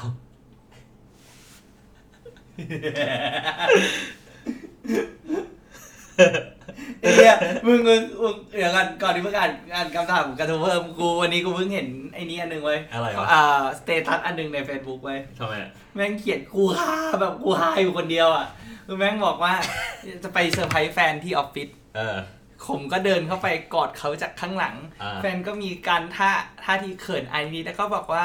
[7.01, 18.47] ไอ้เหี้ยมึงมึงมึงเดี๋ยวก่อนก่อนที่มึงอ่านอ่านคำถามกระทู้เพิ่มกูวันนี้กูเพิ่งเห็นไอ้นี้อันหนึ่งเว้ยอะไรวะ อ่า status อันหนึ่งใน Facebook เว้ยทำไมอะแม่งเขียนกูฮาแบบกูฮาอยู่คนเดียวอะ
[18.87, 19.55] คือแม่งบอกว่า
[20.23, 22.17] จะไปเซอร์ไพรส์แฟนที่ออฟฟิศเออ
[22.67, 26.31] ผมก็เดินเข้าไปกอดเขาจากข้างหลังอ่าแฟนก็มีการท่า
[26.65, 28.25] ท่าทีเขินอายนิดแล้วก็บอกว่า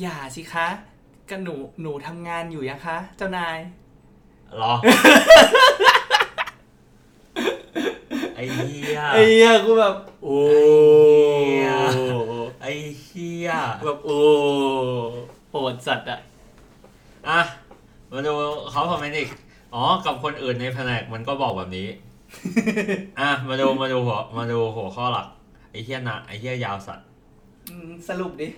[0.00, 0.66] อย่าสิคะ
[1.30, 3.58] ก็หนูหนูทำงานอยู่นะคะ เจ้านาย
[4.60, 4.72] รอ
[8.34, 10.38] ไอ้เหี้ยไอ้เหี้ยกูแบบโอ้
[11.46, 11.70] เหี้ย
[12.62, 13.50] ไอ้เหี้ย
[13.84, 14.20] แบบโอ้
[15.50, 16.20] โหดสัตว์อะ
[17.28, 17.40] อะ
[18.10, 18.32] มาดู
[18.70, 19.28] เขาคอมเมนต์อีก
[19.74, 21.88] อ๋อ กับคนอื่นในแผนกมันก็บอกแบบนี้
[23.20, 25.28] อะ มาดูมาดูหัวมาดูหัวข้อหลัก
[25.70, 27.06] ไอ้เหี้ยนะไอ้เหี้ยยาวสัตว์
[27.68, 28.48] อืมสรุปดิ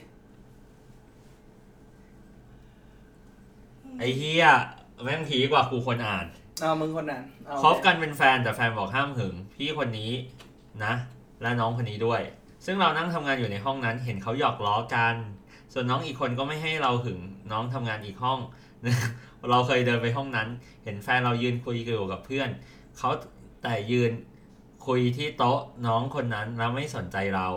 [3.98, 4.46] ไอ้เหี้ย
[5.02, 6.26] แม่งผีกว่ากูคนอ่าน
[6.60, 10.12] เอามึงคนนั้นเอาคบกันเป็นแฟนแต่แฟนบอกห้ามหึง พี่คนนี้
[10.84, 10.92] นะ
[11.42, 12.20] และน้องคนนี้ด้วย
[12.64, 15.14] ซึ่งเรานั่งทำงานอยู่ในห้องนั้น เห็นเขาหยอกล้อกัน
[15.72, 17.20] ส่วนน้องอีกคนก็ไม่ให้เราหึง
[17.52, 18.38] น้องทำงานอีกห้อง
[19.50, 20.48] เราเคยเดินไปห้องนั้น
[20.84, 22.48] เห็นแฟนเรายืนคุยอยู่กับเพื่อน
[22.98, 23.10] เขา
[23.62, 24.12] แต่ยืน
[24.86, 27.48] คุยที่โต๊ะน้องคนนั้นแล้วไม่สนใจเรา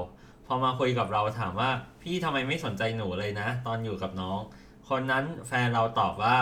[0.46, 4.40] พอมาคุยกับเราถามว่า พี่ทำไมไม่สนใจหนูเลยนะ ตอนอยู่กับน้อง
[4.90, 6.38] คนนั้นแฟนเราตอบว่า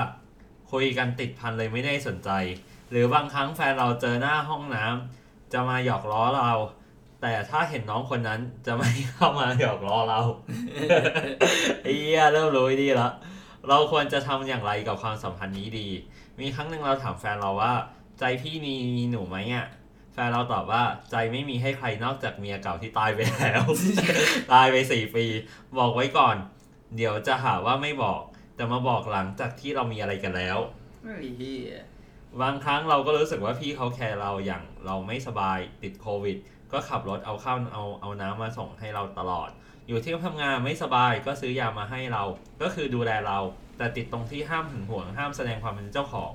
[0.72, 2.30] คุยกันติดพันเลยไม่ได้สนใจ
[2.92, 6.52] หรือบางครั้งแฟนเราเจอหน้าห้องน้ำจะมาหยอกล้อเรา
[7.22, 10.22] แต่ถ้าเห็นน้องคนนั้นจะไม่เข้ามาหยอกล้อเรา
[11.82, 13.10] ไอ้เหี้ยเริ่มรู้ดีละ
[13.70, 15.88] เราควรจะทำอย่างไรกับความสัมพันธ์นี้ดี
[16.40, 17.74] มีครั้งหนึ่งเราถามแฟนเราว่า
[18.20, 19.68] ใจพี่มีมีหนูไหมอะ
[20.14, 23.64] แฟนเราตอบว่าใจไม่มีให้ใครนอกจากเมียเก่าที่ตายไปแล้ว
[24.54, 25.26] ตายไปสี่ปี
[25.78, 26.36] บอกไว้ก่อน
[26.96, 28.22] เดี๋ยวจะหาว่าไม่บอก
[28.56, 30.58] แต่มาบอกหลังจากที่เรามีอะไรกันแล้ว
[31.04, 31.82] ไอ้เหี้ย
[32.42, 36.38] บางครั้งเราก็รู้สึกว่าพี่เขาแคร์เราอย่างเราไม่สบายติดโควิด
[36.72, 39.50] ก็ขับรถเอาข้าวเอาเอาน้ำมาส่งให้เราตลอด
[39.92, 42.24] อยู่ที่ทำงานไม่สบายก็ซื้อยามาให้เรา
[42.62, 43.40] ก็คือดูแลเรา
[43.78, 46.32] แต่ติดตรงที่ห้ามหึงหวง ห้ามแสดงความเป็นเจ้าของ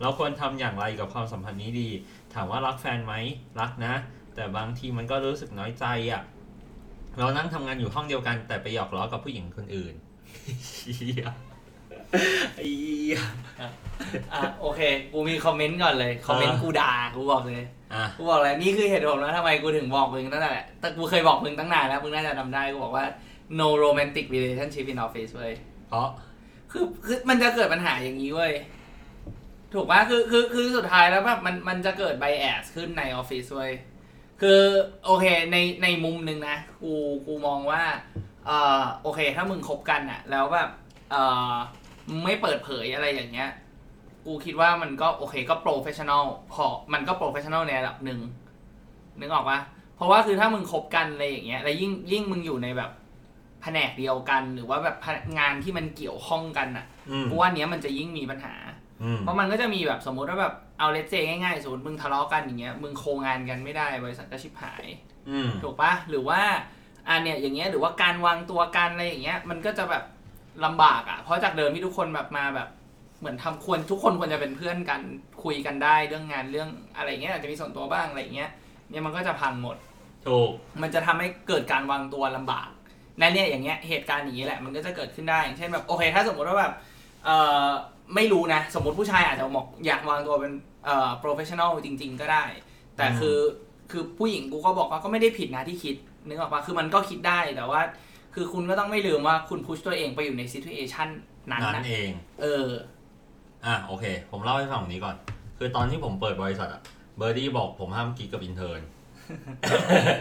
[0.00, 1.88] เราควรทำอย่างไรกับความสัมพันธ์นี้ดี
[2.34, 3.14] ถามว่ารักแฟนไหม
[3.60, 3.94] รักนะ
[4.34, 6.22] แต่บางทีมันก็รู้สึกน้อยใจอะ่ะ
[7.18, 9.94] เรานั่งทำงานอยู่ห้องเดียวกัน แต่ไปหยอกล้อกับผู้หญิงคนอื่น
[10.96, 11.26] เหี้ย
[12.56, 13.18] เหี้ย
[14.32, 14.80] อะโอเค
[15.12, 17.62] กูมีคอมเมนต์ก่อนเลย คอมเมนต์เออกูด่า กูบอกเลย
[17.94, 23.06] อะกูบอกเลยนี่คือเหตุผลว่าทำไมกูถึงบอกมึงตั้งแต่แต่กูเคยบอกมึงตั้งนานแล้ว มึงน่าจะจำได้ กูบอกว่า
[23.60, 25.52] no romantic relationship in office เว้ย
[25.88, 26.08] เพราะ
[26.72, 28.52] คือคือมันจะเกิดปัญหาอย่างนี้เว้ย
[29.74, 33.72] ถูกปะคือคือคือสุดท้ายแล้วแบบมันมันจะเกิดไบแอสขึ้นในออฟฟิศเว้ย
[34.40, 34.60] คือ
[35.06, 36.92] โอเคในในมุมหนึ่งนะ กู
[37.26, 37.82] กูมองว่า
[38.46, 40.70] เอ่อโอเค ถ้ามึงคบกันอะแล้วแบบ
[41.10, 41.54] เอ่อ
[42.08, 43.50] มึงไม่เปิดเผยอะไรอย่างเงี้ย
[44.26, 48.20] กูคิดว่ามันก็โอเคก็ professional พอมันก็ professional ในระดับหนึ่ง
[49.20, 49.58] นึกออกปะ
[49.96, 52.90] เพราะว่าคือถ้ามึงคบกันอะไรอย่างเงี้ยแล้วยิ่งยิ่งมึงอยู่ในแบบ
[53.62, 54.96] แผนกเดียวกัน หรือว่าแบบ
[55.38, 58.54] งานที่มันเกี่ยวข้องกันอะอืมกูว่าเนี้ยมันจะยิ่งมีปัญหา
[59.02, 64.84] อืมเพราะมันก็จะมีแบบสมมุติว่าแบบเอาเลเจง่ายๆสมมติมึงทะเลาะกันอย่างเงี้ยมึง co งานกันไม่ได้บริษัทก็ชิบหาย
[65.28, 66.40] อืมถูกปะหรือว่า
[67.08, 70.04] อันเนี้ยอย่างเงี้ยหรือว่าการวางตัวกันอะไรอย่างเงี้ยมันก็จะแบบ
[70.64, 72.68] ลำบากอะเพราะจากเดิมที่ทุกคนแบบมาแบบ
[73.20, 75.00] เหมือนทำควรทุกคนควรจะเป็นเพื่อนกัน
[75.44, 78.50] คุยกันได้เรื่องงานเรื่องอะไรเงี้ยอาจจะมีส่วนตัวบ้างอะไรเงี้ย
[78.90, 79.76] เนี่ยมันก็จะพังหมด
[80.26, 80.50] ถูก
[80.82, 82.68] มันจะทำให้เกิดการวางตัวลำบาก
[83.20, 86.74] นั่นเนี่ยอย่างเงี้ยเหตุการณ์อย่างนี้แหละมันก็จะเกิดขึ้นได้อย่างเช่นแบบโอเค ถ้าสมมติว่าแบบ
[87.24, 87.66] เอ่อ
[88.14, 90.52] ไม่รู้นะ สมมติผู้ชายอาจจะบอกอยากวางตัวเป็น
[90.84, 92.44] เอ่อ professional จริง ๆ ก็ได้
[92.96, 93.38] แต่อืมคือ
[93.90, 97.80] คือผู้หญิงกูก็บอกว่าก็ไม่ได้ผิดนะที่คิดนึกออกปะคือมันก็คิดได้แต่ว่า
[98.34, 101.08] คือคุณก็ต้องไม่ลืมว่าคุณ push ตัวเองไปอยู่ใน situation
[101.50, 102.68] นั้นนั้นนะเอง เออ
[103.66, 105.16] อะโอเค ผมเล่าให้ฟังแบบนี้ก่อน
[105.58, 106.82] คือตอนที่ผมเปิดบริษัทอะ
[107.16, 108.80] เบอร์ดี้บอกผมห้ามกิ๊กกับ intern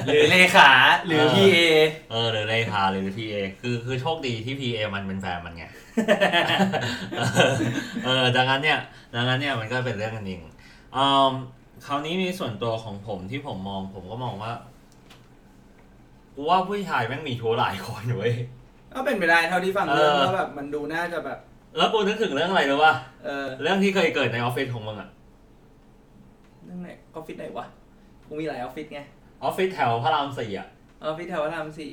[0.05, 0.71] หรือเลขา
[1.05, 1.57] หรือเออ PA
[2.11, 5.65] เออหรือเลขาหรือ PA คือคือโชคดีที่ PA มันเป็นแฟนมันไง
[8.05, 8.79] เออดังนั้นเนี่ย
[9.15, 10.41] ดังนั้นเนี่ยมันก็เป็นเรื่องกันเอง
[10.95, 11.31] อืม
[11.85, 14.53] คราวนี้ในส่วนตัวของผมที่ผมมอง ผมก็มองว่า
[16.35, 18.33] กูว่าผู้ชายแม่งมีชู้หลายคนเว้ย
[18.93, 21.39] ก็เป็นไปได้เท่าที่ฟังเรื่องเออแล้วแบบมันดูน่าจะแบบ
[21.77, 22.93] แล้วกูนึกถึงเรื่องอะไรรู้ป่ะ
[23.25, 25.09] เออเรื่องที่เคยเกิดในออฟฟิศของมึงอะ
[26.65, 27.65] เรื่องไหนออฟฟิศไหนวะ
[28.27, 28.99] กูมีหลายออฟฟิศไง
[29.43, 30.67] ออฟฟิศแถวพระรามสี่อะ
[31.03, 31.91] ออฟฟิศแถวพระรามสี่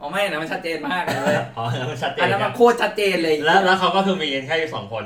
[0.00, 5.04] อ๋อไม่นะมันชัดเจนมากเลยเว้ยอ๋อแล้วมันชัดเจอันนั้นไงมันโคตรชัดเจนเลย แล้วแล้วเขาก็คือมีกันแค่อยู่สองคน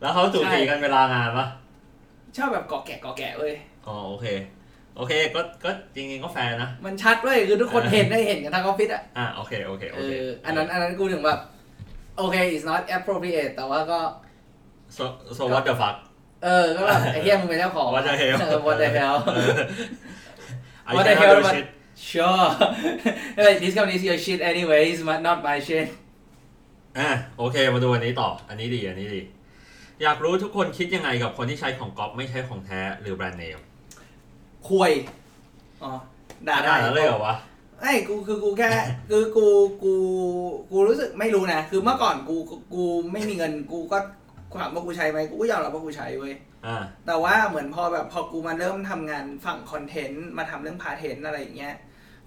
[0.00, 1.46] แล้วเขาจูจีกันเวลางานปะ
[2.36, 3.54] ชอบแบบเกาะแกะเกาะแกะเว้ย
[3.86, 4.26] อ๋อโอเค
[4.96, 11.38] โอเคก็ก็จริงๆก็แฟร์นะมันชัดเว้ยคือทุกคนเห็นได้เห็นกันทั้งออฟฟิศอะอะโอเคโอเคเอโอเคออันนั้นอันนั้นกูถึงแบบ
[12.16, 14.00] โอเค it's not appropriate แต่ว่าก็
[14.96, 15.02] so
[15.36, 15.96] so what the fuck
[16.44, 19.52] เออ ก็แบบไอ้เหี้ยมึงเป็นเจ้าของ what the hell เออ what the hell เออ
[20.88, 21.66] I What the cannot hell do but- shit
[22.10, 22.46] sure
[23.46, 25.86] like this company is your shit anyways but not my shit
[26.98, 29.20] อะโอเค มาดูอันนี้ต่อ อันนี้ดี อันนี้ดี
[30.02, 33.58] อยากรู้ทุกคนคิดยังไงกับคนที่ใช้ของก๊อปไม่ใช้ของแท้หรือแบรนด์เนม
[34.68, 34.90] คุย
[35.82, 35.90] อ๋อ
[36.48, 37.34] ด่าได้แล้วเลยเหรอวะ
[37.80, 38.70] ไอ้กูคือกูแค่
[39.10, 39.46] คือกู
[39.82, 39.94] กู
[40.72, 43.98] กูรู้สึกไม่รู้นะคือเมื่อก่อนกูกูกูไม่มีเงินกูก็
[44.60, 46.34] ถามว่ากูใช้ไหมกูก็ยอมรับว่ากูใช้เว้ย
[46.66, 51.74] อ่าแต่ว่าเหมือนพอแบบพอกูมาเริ่มทำงานฝั่งคอนเทนต์มาทำเรื่องพาเทนต์อะไรอย่างเงี้ย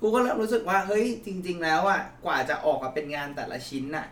[0.01, 4.07] กูก็เริ่มรู้สึกว่าเฮ้ยจริง ๆ แล้วอะกว่าจะออกมาเป็นงานแต่ละชิ้นน่ะ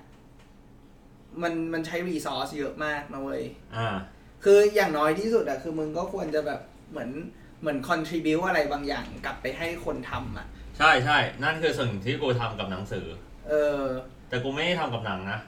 [1.41, 3.43] มันมันใช้รีซอสเยอะมากนะเว้ย
[3.75, 3.95] อ่า
[4.43, 6.59] คืออย่างน้อยที่สุดอะคือมึงก็ควรจะแบบ
[6.91, 7.11] เหมือน
[7.61, 10.47] เหมือนคอนทริบิวอะไรบางอย่างกลับไปให้คนทำอะ
[10.81, 13.05] ใช่ใช่นั่นคือสิ่งที่กูทำกับหนังสือ
[13.49, 13.83] เออ
[14.29, 15.39] แต่กูไม่ได้ทำกับหนังนะ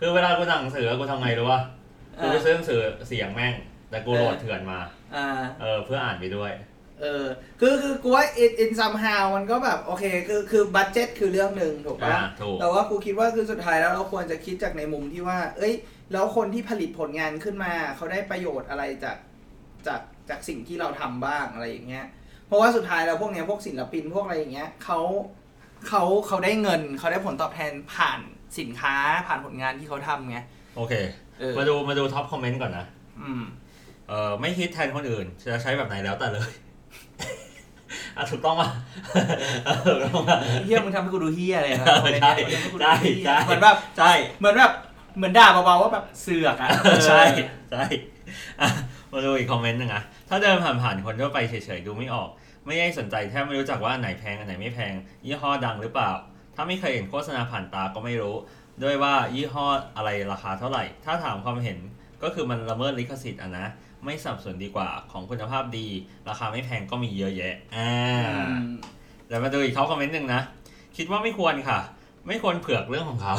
[0.00, 1.60] คือเวลากูหนังสือกูทำไงรู้ป่ะ
[2.22, 3.54] กูไปอ่าซื้อหนังสือเสียงแม่ง
[3.90, 4.78] แต่กูโหลดเถื่อนมา
[5.16, 5.26] อ่า
[5.60, 6.52] เออ เพื่ออ่านไปด้วย
[7.00, 7.24] เออ
[7.60, 15.74] คือคือกูว่า in in somehow มันก็แบบโอเค คือคือบัตเจ็ตคือเรื่องหนึ่งถูกอ่าปะถูก แต่ว่ากูคิดว่าคือสุดท้ายแล้วเราควรจะคิดจากในมุมที่ว่า เอ้ย
[16.12, 19.16] แล้วคนที่ผลิตผลงานขึ้นมา เขาได้ประโยชน์อะไรจาก
[19.86, 22.06] จากจากสิ่งที่เราทำบ้างอะไรอย่างเงี้ย
[22.50, 25.00] เพราะว่าสุดท้ายแล้วพวกเนี้ยพวกศิลปินพวกอะไรอย่างเงี้ยเขา
[25.88, 28.20] เขาเขาได้เงินเขาได้ผลตอบแทนผ่าน
[28.58, 28.94] สินค้า
[29.26, 30.38] ผ่านผลงานที่เขาทำไง
[30.76, 30.94] โอเค
[31.40, 32.86] เออ มาดูมาดู top comment ก่อนนะ
[33.22, 33.42] อืม
[34.08, 36.52] เออไม่คิดแทนคนอื่น จะใช้แบบไหนแล้วแต่เลย
[38.16, 38.68] อะถูกต้องป่ะ
[39.64, 41.86] เออถูกต้องป่ะ เฮียมึงทำให้กูดูเฮียเลยนะ
[42.22, 42.32] ใช่
[42.80, 44.72] ใช่ใช่ เหมือนแบบใช่ เหมือนแบบ
[45.16, 46.70] เหมือนด่าเบาๆว่าแบบเสือกอะ
[47.06, 47.22] ใช่
[47.70, 47.82] ใช่
[48.60, 48.68] อะ
[49.12, 52.28] มาดูอีก comment หนึ่งนะถ้าเดินผ่านๆคนทั่วไปเฉยๆดูไม่ออก
[52.66, 54.94] ไม่ได้สนใจแทบไม่รู้จักว่าไหนแพงอันไหนไม่แพง
[55.26, 56.10] ยี่ห้อดังหรือเปล่า
[56.54, 58.36] ถ้าไม่เคยเห็นโฆษณาผ่านตาก็ไม่รู้
[58.82, 61.78] ด้วยว่ายี่ห้ออะไรราคาเท่าไหร่ ถ้าถามความเห็น
[62.22, 63.66] ก็คือมันละเมิดลิขสิทธิ์อะนะ
[64.04, 65.86] ไม่สับสนดีกว่าของคุณภาพดี
[66.28, 67.92] ราคาไม่แพงก็มีเยอะแยะอ่า
[68.28, 68.76] อืม
[69.26, 70.40] เดี๋ยวมาดูอีกเขาคอมเมนต์หนึ่งนะ
[70.96, 71.78] คิดว่าไม่ควรค่ะ
[72.26, 73.34] ไม่ควรเผือกเรื่องของเขา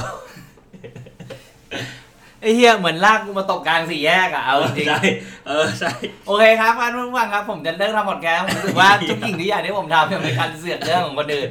[2.42, 5.02] ไอ้เฮียเหมือนลากกูมาตกกลางสี่แยกอะเอาจริงใช่
[5.48, 11.50] เออใช่ๆโอเคครับท่านผู้ฟังครับ ผมจะเลิกทำพอดแคสต์ผมรู้สึกว่าทุกสิ่งทุกอย่างที่ผมทำเนี่ยเป็นการเสือกเรื่องของคนอื่น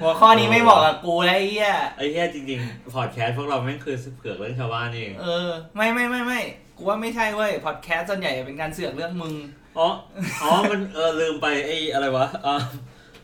[0.00, 6.40] หัวข้อนี้ไม่เหมาะกับกูแล้วไอ้เหี้ยไอ้เหี้ยจริงๆพอดแคสต์พวกเราแม่งคือเผือกเรื่องชาวบ้านนี่เองเออไม่ไม่ไม่ไม่
[6.76, 9.34] กูว่าไม่ใช่เว้ยพอดแคสต์ส่วนใหญ่เป็นการเสือกเรื่องมึง
[9.78, 9.88] อ๋อ
[10.42, 12.56] อ๋อมันเออลืมไปไอ้อะไรวะอ่า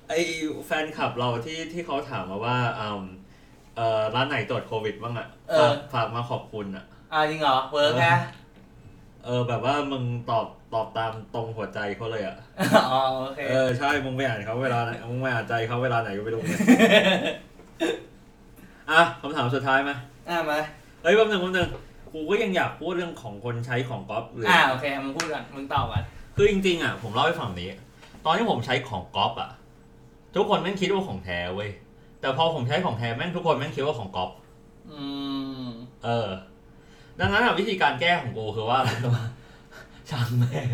[0.09, 0.21] ไอ้
[0.67, 3.03] แฟนคลับเราที่ที่เขาถามมาว่าอืม
[3.77, 8.17] เออร้านไหนตรวจโควิดบ้างอะเออฝากฝากมาขอบคุณอะ อ่าจริงเหรอ work นะ
[9.25, 12.37] เออแบบว่ามึงตอบตอบตามตรงหัวใจเขาเลยอะ
[12.91, 16.53] อ๋อโอเคเออใช่มึงไปอ่านเขาเวลาไหนมึงไปอ่านใจเขาเวลาไหนก็ไม่รู้ไง
[18.91, 19.91] อะคำถามสุดท้ายไหม
[20.29, 20.61] อ่ามา
[21.03, 21.69] เฮ้ยแป๊บนึงแป๊บนึง
[22.13, 26.03] กูก็ยังอยากพูดเรื่องของคนใช้ของก๊อฟเลยอ่าโอเคมึงพูดก่อนมึงตอบก่อน
[26.37, 27.69] คือจริงๆอะผมเล่าให้ฟังนี้
[28.25, 29.51] ตอนที่ผมใช้ของก๊อฟอะ
[30.35, 31.71] ทุกคนแม่งคิดว่าของแท้เว้ย
[32.21, 34.31] แต่พอผมใช้ของแท้แม่งทุกคนแม่งคิดว่าของก๊อฟ
[34.93, 35.03] อื
[35.67, 35.69] ม
[36.05, 36.29] เออ
[37.21, 39.27] ดังนั้นอะวิธีการแก้ของกูคือว่าอะไรรู้ปะ
[40.11, 40.67] ช่างแม่ง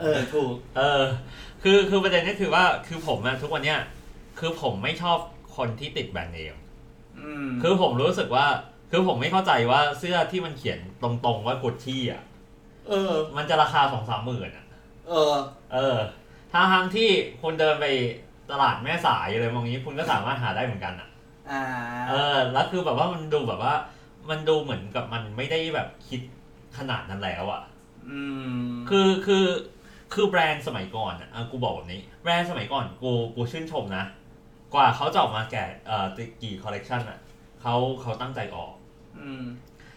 [0.00, 1.02] เออถูก เออ
[1.62, 3.80] คือคือประเด็นก็คือว่าคือผมอะทุกวันเนี้ย
[4.38, 5.18] คือผมไม่ชอบ
[5.56, 6.56] คนที่ติดแบรนด์เนม
[7.20, 8.46] อืมคือผมรู้สึกว่า
[8.90, 12.22] คือผมไม่เข้าใจว่าเสื้อที่มันเขียนตรงๆว่ากุชชี่อะ
[12.88, 14.66] เออ มันจะราคาสองสามหมื่นอะ
[15.08, 15.34] เออ
[15.74, 15.98] เออ
[16.52, 17.08] ทางทางที่
[17.42, 17.86] คุณเดินไป
[18.50, 21.08] ตลาดแม่สายอะไรมองนี้คุณก็สามารถหาได้เหมือนกันอะ
[21.50, 21.62] อ่า
[22.08, 23.74] เออ แล้วคือแบบว่ามันดูแบบว่า
[24.30, 26.20] มันดูเหมือนกับมันไม่ได้แบบคิด
[26.78, 27.62] ขนาดนั้นแล้วอะ
[28.08, 28.20] อื
[28.66, 29.46] มคือคือ
[30.14, 34.04] คือแบรนด์สมัยก่อนอะอะกูบอกแบบนี้ แบรนด์สมัยก่อนกูกูชื่นชมนะ
[34.74, 36.06] กว่าเขาจะออกมาแก่เอ่อ
[36.42, 37.18] กี่คอลเลกชันอะ
[37.62, 38.72] เขาเขาตั้งใจออก
[39.18, 39.44] อืม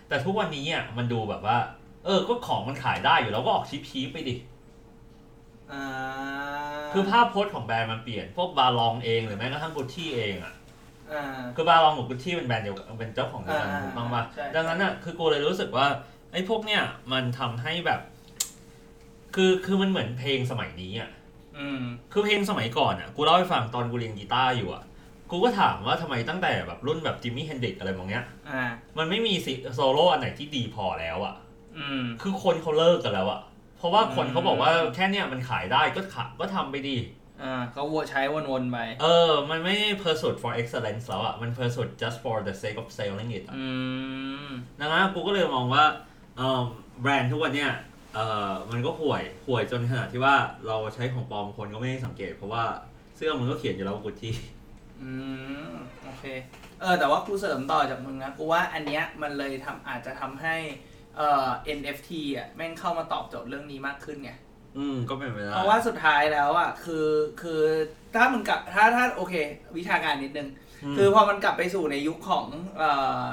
[0.07, 1.57] แต่ทุกวันนี้อะมันดูแบบว่า
[2.05, 4.35] เออ ก็ของมันขายได้อยู่แล้วก็ออกชิปชีไปดิ
[5.71, 5.83] อ่า
[6.93, 10.58] คือภาพโพสต์ของแบรนด์มันเปลี่ยน พวกบาลองเองหรือแม้กระทั่งกุชชี่เองอะอ่า
[11.55, 15.87] คือบาลองกับกุชชี่เป็นแบรนด์เดียวกันเป็นเจ้าของเดียวกันอ่าถูกต้องป่ะใช่ดังนั้นอะคือกูเลยรู้สึกว่า
[16.33, 18.01] ไอ้พวกเนี้ยมันทำให้แบบ
[19.35, 21.09] คือคือมันเหมือนเพลงสมัยนี้อะ
[21.57, 24.83] อืมคือเพลงสมัยก่อนอะกูเล่าให้ฟังตอนกูเรียนกีตาร์อยู่อะ
[25.31, 28.63] กูก็ถามว่าทำไมตั้งแต่แบบรุ่นแบบ Jimi Hendrix อะไรบ้างเนี้ยอ่า
[28.97, 31.35] มันไม่มีซิโซโล่อันไหนที่ดีพอแล้วอะ
[31.77, 33.41] อืมคือคนเขาเลิกกันแล้วอะ
[33.77, 36.95] เพราะว่าคนอืมเขาบอกว่าแค่เนี้ยมันขายได้ก็ขะก็ทำไปดี
[37.41, 43.43] อ่าเขาวัวใช้วนๆไป เออ มันไม่ pursuit for excellence แล้วอะมัน pursuit just for the sake of selling it
[43.47, 43.67] อะอื
[44.45, 44.49] ม
[44.79, 45.83] ดังนั้นกูก็เลยมองว่า
[46.37, 46.61] เออ
[47.01, 47.71] แบรนด์ทุกวันเนี้ย
[48.15, 50.35] เออมันก็ห่วยห่วยจนขนาดที่ว่า
[50.67, 52.63] เราใช้ของปลอมคนก็ไม่ได้สังเกต เพราะว่า
[53.15, 54.35] เสื้อมันก็เขียนอยู่แล้วว่ากุชชี่
[55.01, 55.11] อื
[55.69, 55.71] ม
[56.03, 56.23] โอเค
[56.81, 60.55] เออ แต่ว่ากูเสริมต่อจากมึงนะกูว่าอันเนี้ยมันเลยทำอาจจะทำให้
[61.17, 61.47] เอ่อ
[61.77, 64.31] NFT อะแม่งเข้ามาตอบโจทย์เรื่องนี้มากขึ้นไง
[64.79, 67.07] อืมก็เป็นไปได้เพราะว่าสุดท้ายแล้วอะคือ
[67.41, 67.61] คือ
[68.15, 69.33] ถ้ามึงกลับถ้าถ้าโอเค
[69.77, 70.49] วิชาการนิดนึง
[70.93, 72.45] มคือพอมันกลับไปสู่ในยุคของ
[72.77, 72.89] เอ่
[73.21, 73.23] อ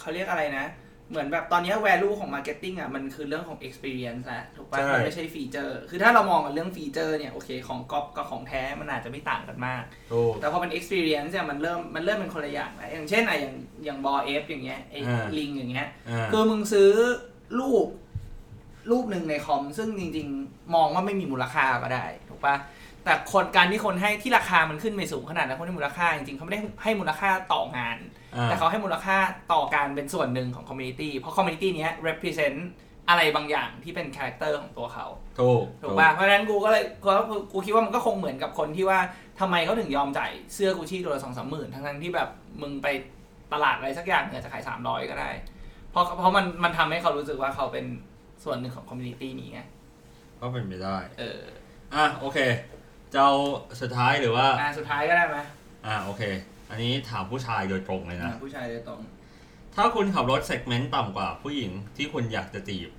[0.00, 0.66] เขาเรียกอะไรนะ
[1.10, 16.90] เหมือนแบบตอนนี้ value ของ marketing อะมันคือเรื่องของ experience แล้วถูกป่ะใช่มันไม่ใช่ฟีเจอร์ คือถ้าเรามองกันเรื่องฟีเจอร์เนี่ยโอเคของก๊อปกับของแท้มันอาจจะไม่ต่างกันมากถูกแต่พอเป็น experience เนี่ยมันเริ่มมันเริ่มเป็นคนละอย่างแล้วอย่างเช่นอะอย่างอย่างบอเอฟอย่างเงี้ยไอ้อ่าลิงอย่างเงี้ยอ่าคือมึงซื้อ
[17.58, 17.88] รูป
[18.90, 22.54] รูปหนึ่งในคอม ซึ่งจริง ๆ มองว่าไม่มีมูลค่าก็ได้ถูกปะ
[23.04, 27.96] แต่คนการที่คนให้ที่ราคามันขึ้นไปสูงขนาดนั้นคนให้มูลค่าจริงๆเขาไม่ได้ให้มูลค่าต่องาน
[28.34, 29.16] อ่าแต่เขาให้มูลค่า
[29.52, 32.58] ต่อการเป็นส่วนหนึ่งของ community เพราะ community เนี้ย represent
[33.08, 35.06] อะไรบางอย่างที่เป็น character ของตัวเขา
[35.40, 38.98] ถูกถูกป่ะเพราะฉะนั้นกูก็เลยกูกูกูคิดว่ามันก็คงเหมือนกับคนที่ว่า
[39.40, 42.28] ทำไมเขาถึงยอมจ่ายเสื้อกูชี่ตัวละสองสามหมื่นทั้งๆที่แบบ
[42.62, 42.86] มึงไป
[43.52, 45.30] ตลาดอะไรสักอย่างเนี่ยจะขายสามร้อยก็ได้
[45.90, 47.86] เพราะเพราะมันมันทำให้เขารู้สึกว่าเขาเป็น
[48.44, 49.60] ส่วนหนึ่งของ community นี้ไง
[50.40, 51.40] ก็เป็นไปได้ เออ
[51.94, 52.38] อะโอเค
[53.12, 53.28] เจ้า
[53.80, 55.38] สุดท้ายหรือว่า อ่าสุดท้ายก็ได้ไหม
[55.86, 56.22] อ่าโอเค
[56.70, 59.00] อันนี้ถามผู้ชายโดยตรงเลยนะอ่าผู้ชายโดยตรง
[59.74, 62.90] ถ้าคุณขับรถ segment ต่ำกว่าผู้หญิงที่คุณอยากจะจีบ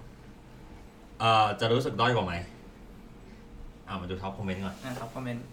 [1.19, 2.33] เอ่อจะรู้สึกด้อยกว่าไหม
[3.87, 5.45] อ่ามาดู top comment ก่อนนะครับ comment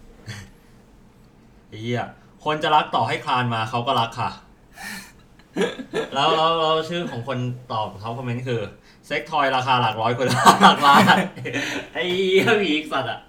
[1.67, 2.03] ไอ้เหี้ย
[2.45, 4.31] คนจะรักต่อให้คลานมาเขาก็รักค่ะ
[6.13, 7.39] แล้วแล้วแล้วชื่อของคน
[7.71, 8.61] ตอบ top comment คือ
[9.07, 11.03] sex toy ราคาหลักร้อยคุณภาพหลักล้าน
[11.93, 13.19] ไอ้เหี้ยผีอีกสัตว์อะ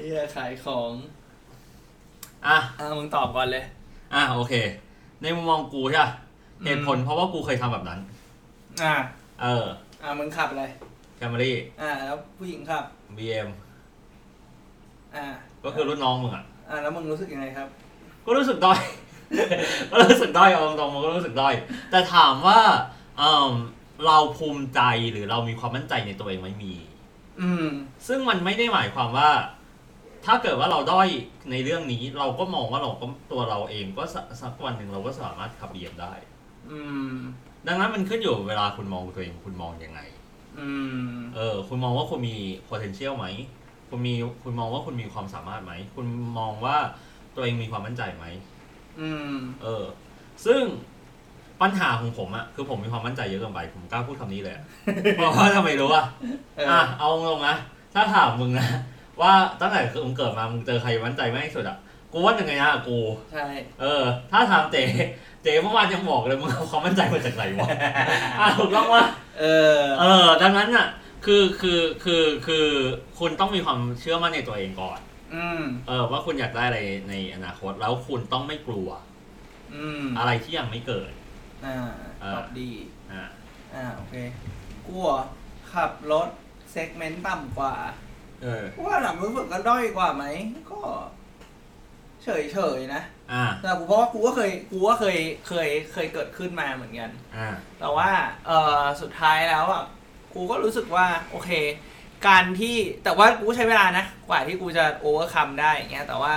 [0.00, 0.92] เหี้ยขายของ
[2.46, 3.64] อะอะมึงตอบก่อนเลย
[4.14, 4.54] อะโอเค
[5.22, 6.10] ในมุมมองกูใช่ปะ
[6.58, 8.00] อืมเหตุผลเพราะว่ากูเคยทำแบบนั้น
[8.82, 8.94] อะ
[9.42, 9.64] เออ
[10.02, 10.64] อะมึงขับอะไร
[11.16, 12.84] แคมรี่อะแล้วผู้หญิงขับ
[13.16, 13.48] บีเอ็ม
[15.14, 15.26] อะ
[15.64, 17.68] ก็คือรุ่นน้องมึงอะอะแล้วมึงรู้สึกยังไงครับ
[18.24, 18.78] ก็รู้สึกด้อย
[19.90, 21.54] ก็รู้สึกด้อยเอาตรงๆมันก็รู้สึกด้อย
[21.90, 22.60] แต่ถามว่า
[23.18, 23.52] เอม
[24.06, 24.80] เราภูมิใจ
[25.12, 26.74] หรือเรามีความมั่นใจในตัวเองไหม่มี
[27.40, 27.66] อืม
[28.06, 29.30] ซึ่งมันไม่ได้หมายความว่า
[30.24, 31.08] ถ้าเกิดว่าเราด้อย
[31.50, 36.12] ในเรื่องนี้ เราก็มองว่าเราก็ตัวเราเองก็สักสักวันหนึ่งเราก็สามารถขับเบียมได้
[36.70, 36.80] อื
[37.10, 37.14] ม
[37.66, 40.00] ดังนั้นมันขึ้นอยู่เวลาคุณมองตัวเองคุณมองยังไง
[40.58, 40.68] อื
[41.08, 42.36] ม เออ คุณมองว่าคุณมี
[42.68, 43.26] potential ไหม
[43.88, 46.06] คุณมีคุณมองว่าคุณมีความสามารถไหม คุณ
[46.38, 46.76] มองว่า
[47.34, 48.24] ตัวเองมีความมั่นใจไหม
[49.00, 49.84] อืม เออ
[50.46, 50.62] ซึ่ง
[51.62, 54.64] ปัญหาของผมอะคือผมมีความมั่นใจเยอะเกินไปผมกล้าพูดคำนี้เลยอะ
[55.16, 56.04] เพราะว่าทำไมรู้อะ
[56.56, 57.56] เอออะเอาตรงๆนะ
[57.94, 58.68] ถ้าถามมึงนะ
[59.20, 61.76] ว่าตั้งแต่มึงเกิดมามึงเจอใครมั่นใจมากที่สุดอะ
[62.12, 62.98] กูว่าหนึ่งไงนะกู
[63.32, 63.46] ใช่
[63.80, 64.76] เออ ถ้าถามเจ
[65.42, 67.68] เจเมื่อวานยังบอกเลยมึงเอาความมั่นใจมาจากไหนวะ
[68.40, 69.04] อะถูกต้องวะ
[69.40, 69.44] เอ
[69.76, 70.86] อเออ ดังนั้นอะ
[71.24, 72.66] คือคือคือคือ
[73.18, 74.98] คุณต้องมีความเชื่อมั่นในตัวเองก่อน
[75.34, 78.88] อืมเออ ว่าคุณอยากได้อะไรในอนาคตแล้วคุณต้องไม่กลัว
[79.74, 81.10] อืมอะไรที่ยังไม่เกิด
[81.64, 81.76] อ่า
[82.20, 82.70] เออตอบดี
[83.12, 83.22] อ่า
[83.74, 84.14] อ่า โอเค
[84.86, 85.20] กูเหรอ
[85.72, 86.28] ขับรถ
[86.70, 87.74] เซกเมนต์ต่ำกว่า
[88.42, 90.24] เออกูว่าหลังรู้สึกก็ด้อยกว่าไหม
[90.70, 90.80] ก็
[92.24, 97.48] เฉยเฉยๆนะ อ่า แต่กูเพราะว่ากูก็เคยกูก็เคยเคยเคยเกิดขึ้นมาเหมือนกัน อ่า
[97.80, 98.10] แต่ว่า
[98.46, 99.84] เออสุดท้ายแล้วอะ
[100.34, 101.50] กูก็รู้สึกว่า โอเค
[102.28, 106.34] การที่แต่ว่ากูก็ใช้เวลานะ กว่าที่กูจะโอเวอร์คัมได้อย่างเงี้ยแต่ว่า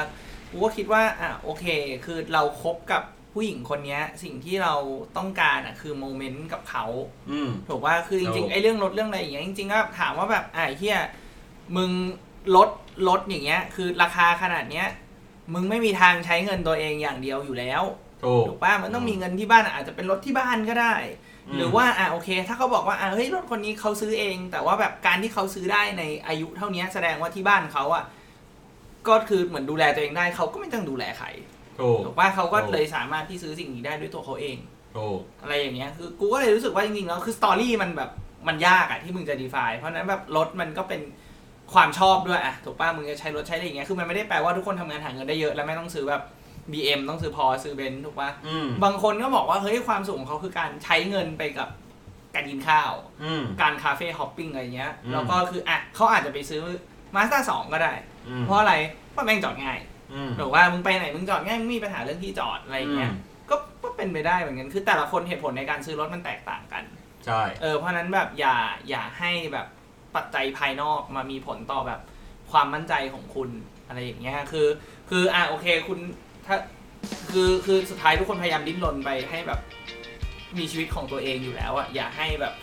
[0.51, 1.65] กูก็คิดว่าอะโอเค
[2.05, 4.75] คือเราคบกับ ผู้หญิงคนเนี้ย สิ่งที่เรา
[5.17, 6.85] ต้องการอะคือโมเมนต์กับเขา
[7.31, 10.99] อืม ถูกว่าคือจถูริงกๆไอ้เรื่องรถเรื่องอะไรอย่างเงี้ยจริงๆก็ถามว่าแบบอะไอ้เฮีย
[11.75, 11.91] มึง
[12.55, 12.69] รถ
[13.07, 14.87] รถอย่างเงี้ย คือราคาขนาดเนี้ย
[15.53, 17.83] มึงไม่มีทางใช้เงินตัวเองอย่างเดียวอยู่แล้ว
[18.23, 20.95] ถูกถูกป่ะมันต้องมีเงินที่บ้านอาจจะเป็นรถที่บ้านก็ได้
[21.47, 28.03] อืมหรือว่าอะโอเค ถ้าเขาบอกว่าอะเฮ้ยรถคนนี้เขาซื้อเอง แต่ว่าแบบการที่เขาซื้อได้ในอายุเท่านี้แสดงว่าที่บ้านเขาอะ
[29.07, 31.27] ก็คือเหมือนดูแลตัวเองได้เขาก็ไม่ต้องดูแลใคร
[31.81, 34.57] ถูกถูกป่ะเขาก็ถูกเลยสามารถที่ซื้อสิ่งนี้ได้ด้วยตัวเขาเอง
[34.97, 38.09] ถูกอะไรอย่างเงี้ยคือกูก็เลยรู้สึกว่าจริงๆแล้วคือ story มันแบบ
[38.47, 41.01] มันยากอะที่มึงจะ define เพราะฉะนั้นแบบรถมันก็เป็น
[41.73, 46.23] ความชอบด้วยอะถูกป่ะมึงจะใช้รถใช้อะไรอย่างเงี้ยคือมันไม่ได้แปลว่าทุกคนทำงานหาเงินได้เยอะแล้วไม่ต้องซื้อแบบ
[46.71, 51.69] BM ต้องซื้อพอซื้อเบนซ์ถูกป่ะอืมบางคนก็บอกว่าเฮ้ยความสุขของเขาคือการใช้เงินไปกับ
[52.35, 52.91] การกินข้าว
[53.23, 56.61] อืมการ cafe hopping อะไรเงี้ยอืมแล้วก็คืออะเขาอาจจะไปซื้อ
[57.15, 57.93] มาสด้าสองก็ได้
[58.27, 58.73] อืมเพราะอะไร
[59.11, 59.79] เพราะแม่งจอดง่าย
[60.13, 63.11] อืมถูกว่ามึงไปไหนมึงจอดง่ายมึงไม่มีปัญหาเรื่องที่จอดอะไรเงี้ย
[63.49, 66.83] ก็ก็เป็นไปได้เหมือนกันคือแต่ละคนเหตุผลในการซื้อรถมันแตกต่างกัน
[67.25, 68.55] ใช่เออเพราะฉะนั้นแบบอย่า
[68.89, 69.67] อย่าให้แบบ
[70.15, 71.99] ปัจจัยภายนอกมามีผลต่อแบบ
[72.51, 73.49] ความมั่นใจของคุณ
[73.87, 74.67] อะไรอย่างเงี้ยคือ
[75.09, 75.99] คืออะโอเคคุณ
[76.47, 76.55] ถ้า
[77.31, 79.59] คือคือสุดท้ายทุกคนพยายามดิ้นรนไปให้แบบ
[80.57, 82.53] มีชีวิตของตัวเองอยู่แล้วอะอย่าให้แบบ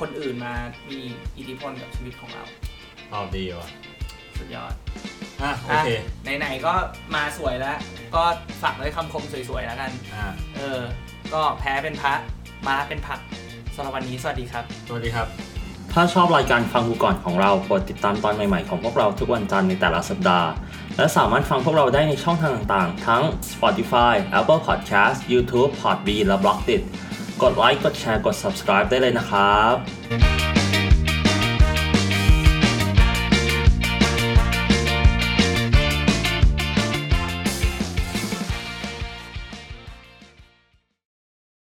[0.00, 0.54] คนอื่นมา
[0.90, 1.00] มี
[1.38, 2.44] อิทธิพลกับชีวิตของเรา
[3.12, 3.68] ตอบดีว่ะ
[4.38, 4.74] สุดยอด
[5.42, 5.88] อะโอเค
[6.24, 6.74] อะไหนๆก็
[7.14, 7.76] มาสวยแล้ว
[8.14, 8.22] ก็
[8.62, 10.80] ฝากด้วยคำคมสวยๆแล้วกัน อ่าเออ
[11.32, 12.14] ก็แพ้เป็นพระ
[12.68, 13.18] มาเป็นผัก
[13.74, 15.28] สำหรับวันนี้สวัสดีครับ สวัสดีครับ
[15.92, 20.48] ถ้าชอบรายการฟังกูก่อนของเรากดติดตามตอนใหม่ๆของพวกเราทุกวันจันทร์ในแต่ละสัปดาห์
[20.96, 23.22] และสามารถฟังพวกเราได้ในช่องทางต่างๆ ทั้ง
[23.52, 26.82] Spotify, Apple Podcast, YouTube, Podbean และ b l o g d i t
[27.42, 30.67] กดไลค์กดแชร์กด subscribe ได้เลยนะครับ